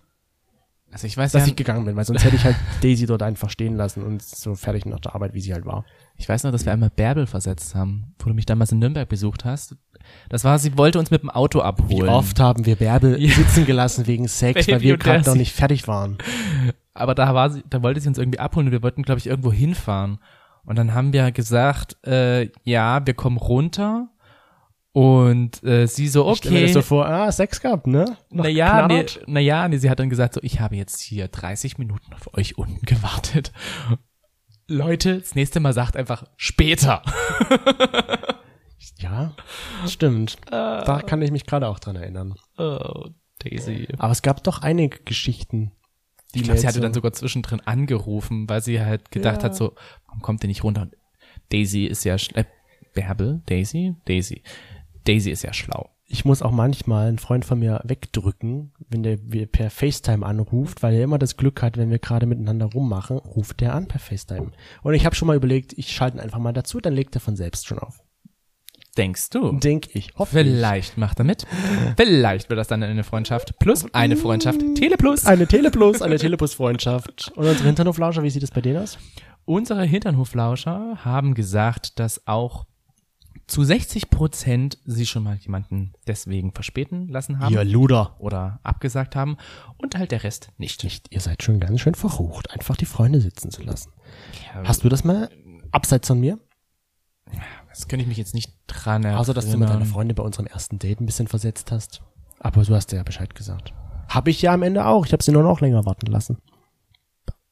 [0.92, 3.24] Also ich weiß dass ja, ich gegangen bin, weil sonst hätte ich halt Daisy dort
[3.24, 5.84] einfach stehen lassen und so fertig nach der Arbeit, wie sie halt war.
[6.18, 9.10] ich weiß noch, dass wir einmal Bärbel versetzt haben, wo du mich damals in Nürnberg
[9.10, 9.76] besucht hast.
[10.30, 11.90] Das war, sie wollte uns mit dem Auto abholen.
[11.90, 13.34] Wie oft haben wir Bärbel Ja.
[13.34, 16.20] sitzen gelassen wegen Sex, weil wir gerade noch nicht fertig waren.
[16.94, 19.26] Aber da war sie, da wollte sie uns irgendwie abholen und wir wollten, glaube ich,
[19.28, 20.20] irgendwo hinfahren.
[20.64, 24.10] Und dann haben wir gesagt, äh, ja, wir kommen runter.
[24.98, 26.66] Und äh, sie so, Ich stell mir okay.
[26.68, 28.16] das so vor, ah, Sex gehabt, ne?
[28.30, 32.14] Naja, nee, naja, nee, sie hat dann gesagt, so, ich habe jetzt hier 30 Minuten
[32.14, 33.52] auf euch unten gewartet.
[34.70, 37.02] Leute, das nächste Mal sagt einfach später.
[38.98, 39.34] Ja,
[39.88, 40.38] stimmt.
[40.50, 42.36] Da kann ich mich gerade auch dran erinnern.
[42.58, 43.88] Oh, Daisy.
[43.98, 45.74] Aber es gab doch einige Geschichten.
[46.34, 49.44] Die Ich glaube, sie hatte dann so- sogar zwischendrin angerufen, weil sie halt gedacht Ja.
[49.46, 49.76] hat, so,
[50.08, 50.84] warum kommt der nicht runter?
[50.84, 50.96] Und
[51.52, 52.46] Daisy ist ja, äh,
[52.94, 53.42] Bärbel?
[53.48, 53.96] Daisy?
[54.06, 54.44] Daisy.
[55.06, 55.90] Daisy ist ja schlau.
[56.08, 60.94] ich muss auch manchmal einen Freund von mir wegdrücken, wenn der per FaceTime anruft, weil
[60.94, 64.52] er immer das Glück hat, wenn wir gerade miteinander rummachen, ruft der an per FaceTime.
[64.84, 67.22] Und ich habe schon mal überlegt, ich schalte ihn einfach mal dazu, dann legt er
[67.22, 68.02] von selbst schon auf.
[68.98, 69.52] Denkst du?
[69.60, 70.14] Denk ich.
[70.16, 70.48] Hoffe ich.
[70.48, 71.46] Vielleicht macht er mit.
[71.98, 74.62] Vielleicht wird das dann eine Freundschaft plus eine Freundschaft.
[74.76, 75.26] Teleplus.
[75.26, 77.34] Eine Teleplus, eine Teleplus-Freundschaft.
[77.36, 78.98] Und unsere Hinternhoflauscher, wie sieht es bei denen aus?
[79.44, 82.68] Unsere Hinternhoflauscher haben gesagt, dass auch
[83.48, 88.16] zu 60 Prozent sie schon mal jemanden deswegen verspäten lassen haben Ihr Luder.
[88.20, 89.38] oder abgesagt haben
[89.78, 90.84] und halt der Rest nicht.
[90.84, 93.92] Nicht, ihr seid schon ganz schön verrucht, einfach die Freunde sitzen zu lassen.
[94.54, 95.30] Ja, Hast du das mal
[95.72, 96.40] abseits von mir?
[97.70, 99.20] das könnte ich mich jetzt nicht dran erinnern.
[99.20, 102.02] Außer, dass du mit deiner Freundin bei unserem ersten Date ein bisschen versetzt hast.
[102.40, 103.74] Aber du hast ja Bescheid gesagt.
[104.08, 105.06] Hab ich ja am Ende auch.
[105.06, 106.38] Ich habe sie nur noch länger warten lassen.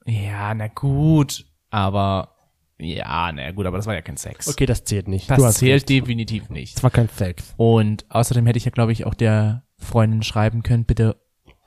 [0.06, 2.33] Ja, na gut, aber
[2.80, 4.48] ja, na gut, aber das war ja kein Sex.
[4.48, 5.30] Okay, das zählt nicht.
[5.30, 5.90] Das du hast zählt recht.
[5.90, 6.76] definitiv nicht.
[6.76, 7.44] Das war kein Fact.
[7.58, 11.16] Und außerdem hätte ich ja, glaube ich, auch der Freundin schreiben können, bitte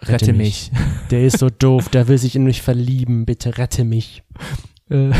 [0.01, 0.71] rette, Rette mich.
[1.11, 3.27] Der ist so doof, der will sich in mich verlieben.
[3.27, 4.25] Bitte rette mich.
[4.91, 5.11] Äh,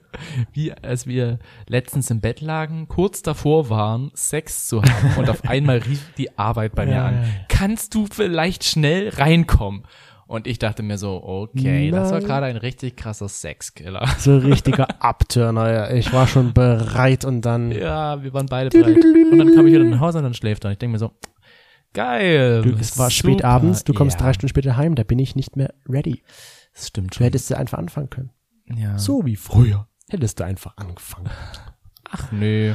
[0.52, 5.44] Wie als wir letztens im Bett lagen, kurz davor waren, Sex zu haben und auf
[5.44, 7.24] einmal rief die Arbeit bei mir Ja, an.
[7.48, 9.82] Kannst du vielleicht schnell reinkommen?
[10.32, 12.26] Und ich dachte mir so, okay, das war Nein.
[12.26, 14.06] gerade ein richtig krasser Sexkiller.
[14.16, 15.70] So ein richtiger Abturner.
[15.70, 15.90] Ja.
[15.92, 17.70] Ich war schon bereit und dann.
[17.70, 18.96] Ja, wir waren beide bereit.
[18.96, 20.68] Und dann kam ich wieder nach Hause und dann schläft er.
[20.68, 21.10] Und ich denke mir so,
[21.92, 22.62] geil.
[22.62, 25.36] Du, es war spät abends, du kommst ja, drei Stunden später heim, da bin ich
[25.36, 26.22] nicht mehr ready.
[26.72, 27.24] Das stimmt Du schon.
[27.24, 28.30] hättest ja einfach anfangen können.
[28.74, 28.96] Ja.
[28.98, 29.86] So wie früher.
[30.08, 31.28] Hättest du einfach angefangen.
[32.10, 32.72] Ach nö.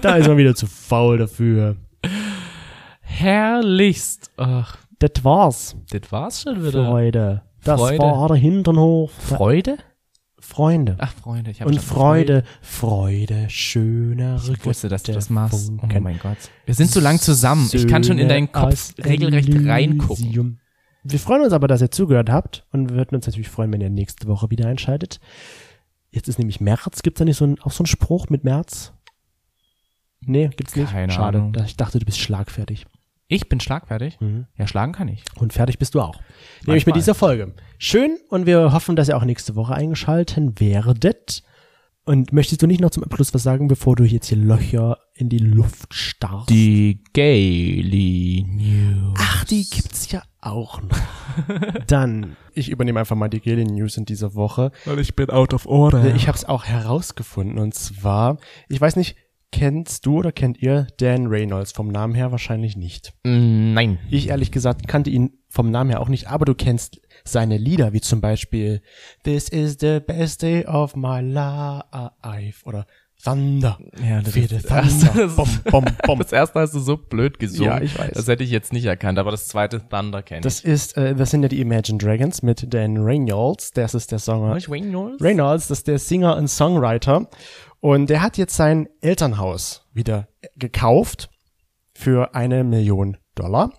[0.00, 1.76] Da ist man wieder zu faul dafür.
[3.00, 4.30] Herrlichst.
[4.38, 6.88] Ach, Das war's das war's schon für wieder.
[6.88, 7.42] heute.
[7.64, 7.98] Das Freude.
[7.98, 9.12] war der Hinternhof.
[9.12, 9.76] Freude?
[10.38, 10.96] Freunde.
[10.98, 11.50] Ach, Freunde.
[11.50, 15.70] Ich Und schon Freude, Freude, schöner Ich wusste, dass du das machst.
[15.74, 16.02] Oh Funken.
[16.02, 16.36] mein Gott.
[16.64, 17.68] Wir sind so lang zusammen.
[17.72, 20.24] Ich kann schon in deinen Söhne Kopf regelrecht reingucken.
[20.24, 20.58] Elysium.
[21.02, 23.80] Wir freuen uns aber, dass ihr zugehört habt und wir würden uns natürlich freuen, wenn
[23.80, 25.20] ihr nächste Woche wieder einschaltet.
[26.10, 27.02] Jetzt ist nämlich März.
[27.02, 28.92] Gibt's da nicht so ein, auch so einen Spruch mit März?
[30.20, 30.90] Nee, gibt's nicht.
[30.90, 31.38] Keine Schade.
[31.38, 31.54] Ahnung.
[31.64, 32.86] Ich dachte, du bist schlagfertig.
[33.28, 34.20] Ich bin schlagfertig.
[34.20, 34.46] Mhm.
[34.56, 35.24] Ja, schlagen kann ich.
[35.36, 36.20] Und fertig bist du auch.
[36.64, 37.54] Nämlich mit dieser Folge.
[37.78, 41.42] Schön und wir hoffen, dass ihr auch nächste Woche eingeschalten werdet.
[42.04, 45.28] Und möchtest du nicht noch zum Abschluss was sagen, bevor du jetzt hier Löcher in
[45.28, 46.50] die Luft starrst?
[46.50, 49.18] Die Gaily News.
[49.18, 50.96] Ach, die gibt's ja auch noch.
[51.88, 54.70] Dann, ich übernehme einfach mal die Gele News in dieser Woche.
[54.84, 56.14] Weil ich bin out of order.
[56.14, 59.16] Ich habe es auch herausgefunden und zwar, ich weiß nicht,
[59.56, 63.14] kennst du oder kennt ihr Dan Reynolds vom Namen her wahrscheinlich nicht.
[63.24, 63.98] Mm, Nein.
[64.10, 67.94] Ich ehrlich gesagt kannte ihn vom Namen her auch nicht, aber du kennst seine Lieder,
[67.94, 68.82] wie zum Beispiel
[69.24, 72.86] This is the best day of my life oder
[73.24, 73.78] Thunder.
[74.06, 75.10] Ja, das ist- Thunder.
[75.16, 76.18] das Bom, bom, bom.
[76.18, 77.72] Das erste hast du so blöd gesungen.
[77.72, 78.12] Ja, ich weiß.
[78.12, 81.30] Das hätte ich jetzt nicht erkannt, aber das zweite Thunder kenne Das ist, äh, das
[81.30, 83.70] sind ja die Imagine Dragons mit Dan Reynolds.
[83.72, 84.56] Das ist der Sänger.
[84.56, 84.68] ich.
[84.68, 85.22] Reynolds?
[85.24, 87.26] Reynolds, das ist der Singer und Songwriter.
[87.80, 91.30] Und der hat jetzt sein Elternhaus wieder gekauft
[91.94, 93.72] für eine Million Dollar.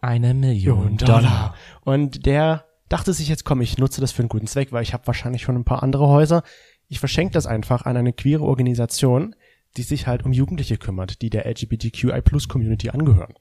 [0.00, 1.54] Eine Million Dollar.
[1.84, 4.92] Und der dachte sich jetzt, komm, ich nutze das für einen guten Zweck, weil ich
[4.92, 6.42] habe wahrscheinlich schon ein paar andere Häuser.
[6.88, 9.34] Ich verschenke das einfach an eine queere Organisation,
[9.76, 13.34] die sich halt um Jugendliche kümmert, die der LGBTQI Plus Community angehören.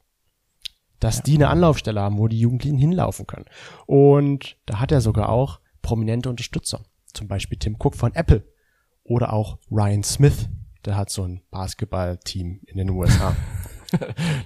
[1.00, 3.46] Dass die eine Anlaufstelle haben, wo die Jugendlichen hinlaufen können.
[3.86, 6.82] Und da hat er sogar auch prominente Unterstützer.
[7.14, 8.44] Zum Beispiel Tim Cook von Apple.
[9.06, 10.50] Oder auch Ryan Smith.
[10.84, 13.36] Der hat so ein Basketballteam in den USA.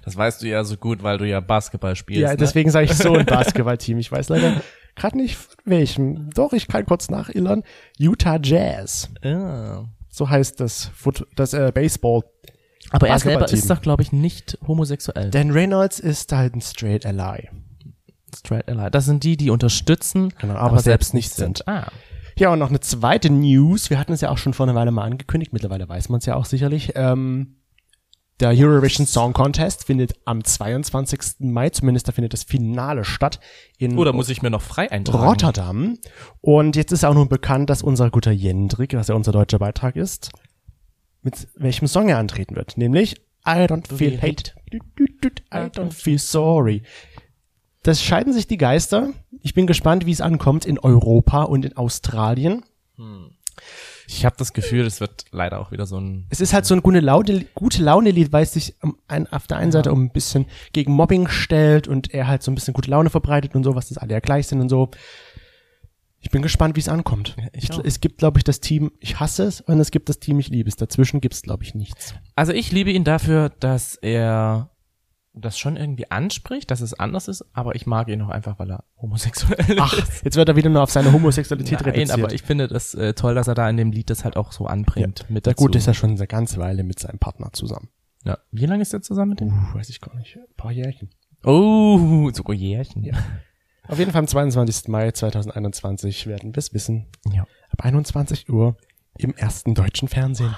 [0.05, 2.21] Das weißt du ja so gut, weil du ja Basketball spielst.
[2.21, 2.37] Ja, ne?
[2.37, 3.97] deswegen sage ich so ein Basketballteam.
[3.97, 4.61] Ich weiß leider
[4.95, 6.29] gerade nicht von welchem.
[6.31, 7.63] Doch, ich kann kurz nachillern.
[7.97, 9.09] Utah Jazz.
[9.23, 9.85] Ah.
[10.09, 12.23] So heißt das, Foot das äh, Baseball.
[12.91, 15.31] Aber er selber ist doch, glaube ich, nicht homosexuell.
[15.31, 17.49] Dan Reynolds ist halt ein Straight Ally.
[18.35, 18.91] Straight Ally.
[18.91, 21.67] Das sind die, die unterstützen, Genau, aber selbst nicht sind.
[21.67, 21.91] Ah.
[22.39, 23.89] Ja, und noch eine zweite News.
[23.89, 25.51] Wir hatten es ja auch schon vor einer Weile mal angekündigt.
[25.51, 26.93] Mittlerweile weiß man es ja auch sicherlich.
[26.95, 27.57] Ähm,
[28.39, 31.19] der Eurovision Song Contest findet am 22.
[31.39, 33.41] Mai, zumindest da findet das Finale statt.
[33.77, 35.21] In Oder muss ich mir noch frei eintragen?
[35.21, 35.97] Rotterdam.
[36.39, 39.97] Und jetzt ist auch nun bekannt, dass unser guter Jendrik, was ja unser deutscher Beitrag
[39.97, 40.31] ist,
[41.21, 42.77] mit welchem Song er antreten wird.
[42.77, 44.53] Nämlich I don't feel hate.
[44.71, 46.83] I don't feel sorry.
[47.83, 49.09] Das scheiden sich die Geister.
[49.41, 52.63] Ich bin gespannt, wie es ankommt in Europa und in Australien.
[54.07, 56.73] Ich habe das Gefühl, es wird leider auch wieder so ein Es ist halt so
[56.73, 58.75] ein gute Laune, gute Laune-Lied, weil es sich
[59.31, 62.55] auf der einen Seite um ein bisschen gegen Mobbing stellt und er halt so ein
[62.55, 64.89] bisschen gute Laune verbreitet und so, was das alle ja gleich sind und so.
[66.21, 67.37] Ich bin gespannt, wie es ankommt.
[67.53, 67.81] ich Ich, auch.
[67.83, 70.49] es gibt, glaube ich, das Team, ich hasse es und es gibt das Team, ich
[70.49, 70.75] liebe es.
[70.75, 72.13] Dazwischen gibt es, glaube ich, nichts.
[72.35, 74.69] Also ich liebe ihn dafür, dass er
[75.33, 78.71] das schon irgendwie anspricht, dass es anders ist, aber ich mag ihn auch einfach, weil
[78.71, 80.23] er homosexuell Ach, ist.
[80.25, 82.11] jetzt wird er wieder nur auf seine Homosexualität Nein, reduziert.
[82.19, 84.51] aber ich finde das äh, toll, dass er da in dem Lied das halt auch
[84.51, 85.25] so anbringt.
[85.29, 85.63] Mit Na dazu.
[85.65, 87.89] gut, ist er schon eine ganze Weile mit seinem Partner zusammen.
[88.25, 88.37] ja.
[88.51, 89.49] Wie lange ist er zusammen mit dem?
[89.49, 90.35] Uh, weiß ich gar nicht.
[90.35, 91.09] Ein paar Jährchen.
[91.43, 93.03] Oh, sogar Jährchen.
[93.03, 93.13] Ja.
[93.87, 94.87] Auf jeden Fall am 22.
[94.89, 97.07] Mai 2021 werden wir es wissen.
[97.31, 98.75] Ja, Ab 21 Uhr
[99.17, 100.55] im ersten deutschen Fernsehen.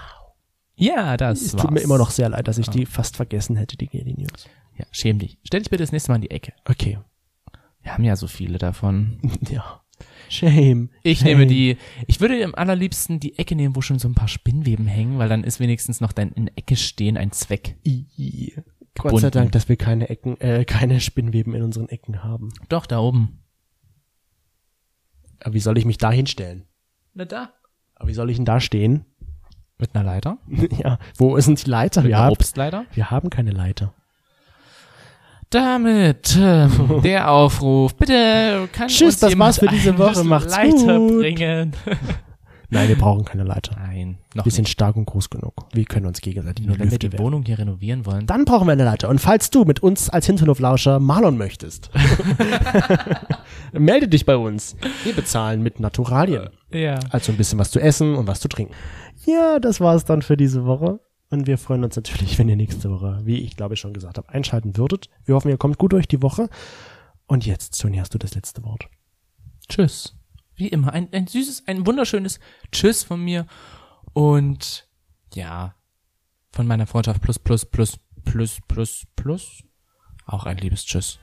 [0.82, 1.62] Ja das Es war's.
[1.64, 4.48] tut mir immer noch sehr leid, dass ich die fast vergessen hätte, die Geli News.
[4.78, 5.38] Ja, schäm dich.
[5.46, 6.54] Stell dich bitte das nächste Mal in die Ecke.
[6.66, 7.00] Okay.
[7.82, 9.20] Wir haben ja so viele davon.
[9.50, 9.82] Ja.
[10.30, 10.90] Shame.
[11.04, 11.28] Ich Shame.
[11.28, 11.78] nehme die,
[12.08, 15.30] ich würde am allerliebsten die Ecke nehmen, wo schon so ein paar Spinnweben hängen, weil
[15.30, 17.76] dann ist wenigstens noch dein in Ecke stehen ein Zweck.
[17.86, 18.54] I.
[18.96, 19.20] Gott Gebunden.
[19.22, 22.52] sei Dank, dass wir keine Ecken, äh, keine Spinnweben in unseren Ecken haben.
[22.70, 23.44] Doch, da oben.
[25.40, 26.66] Aber wie soll ich mich da hinstellen?
[27.14, 27.54] Na da.
[27.96, 29.06] Aber wie soll ich denn da stehen?
[29.82, 30.38] Mit einer Leiter?
[30.84, 31.00] ja.
[31.18, 32.02] Wo sind die Leiter?
[32.02, 32.86] Mit Wir einer haben, Obstleiter?
[32.94, 33.94] wir haben keine Leiter.
[35.50, 37.96] Damit ähm, der Aufruf.
[37.96, 40.24] Bitte kann Tschüss, uns das war's für diese Woche.
[40.24, 41.20] Macht's Leiter gut.
[41.20, 41.76] bringen.
[42.74, 43.76] Nein, wir brauchen keine Leiter.
[43.78, 44.72] Nein, noch Wir sind nicht.
[44.72, 45.53] stark und groß genug.
[45.74, 47.24] Wir können uns gegenseitig Nur wenn wir die werfen.
[47.24, 48.26] Wohnung hier renovieren wollen.
[48.28, 49.09] Dann brauchen wir eine Leiter.
[49.09, 51.91] Und falls du mit uns als Hinterhoflauscher Marlon möchtest,
[53.74, 54.76] melde dich bei uns.
[55.03, 56.49] Wir bezahlen mit Naturalien.
[56.72, 56.99] Ja.
[57.09, 58.74] Also ein bisschen was zu essen und was zu trinken.
[59.26, 60.99] Ja, das war's dann für diese Woche.
[61.30, 64.17] Und wir freuen uns natürlich, wenn ihr nächste Woche, wie ich glaube ich schon gesagt
[64.17, 65.09] habe, einschalten würdet.
[65.26, 66.49] Wir hoffen, ihr kommt gut durch die Woche.
[67.28, 68.88] Und jetzt, Sony, hast du das letzte Wort.
[69.69, 70.15] Tschüss
[70.62, 72.39] wie immer, ein, ein süßes, ein wunderschönes
[72.72, 73.47] Tschüss von mir
[74.14, 74.88] und
[75.34, 75.74] ja,
[76.51, 79.64] von meiner Freundschaft plus, plus, plus, plus, plus, plus,
[80.28, 81.18] auch ein liebes Tschüss.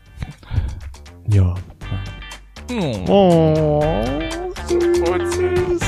[1.28, 1.54] Ja.
[2.68, 3.04] ja.
[3.06, 3.80] Oh,
[5.24, 5.82] süß.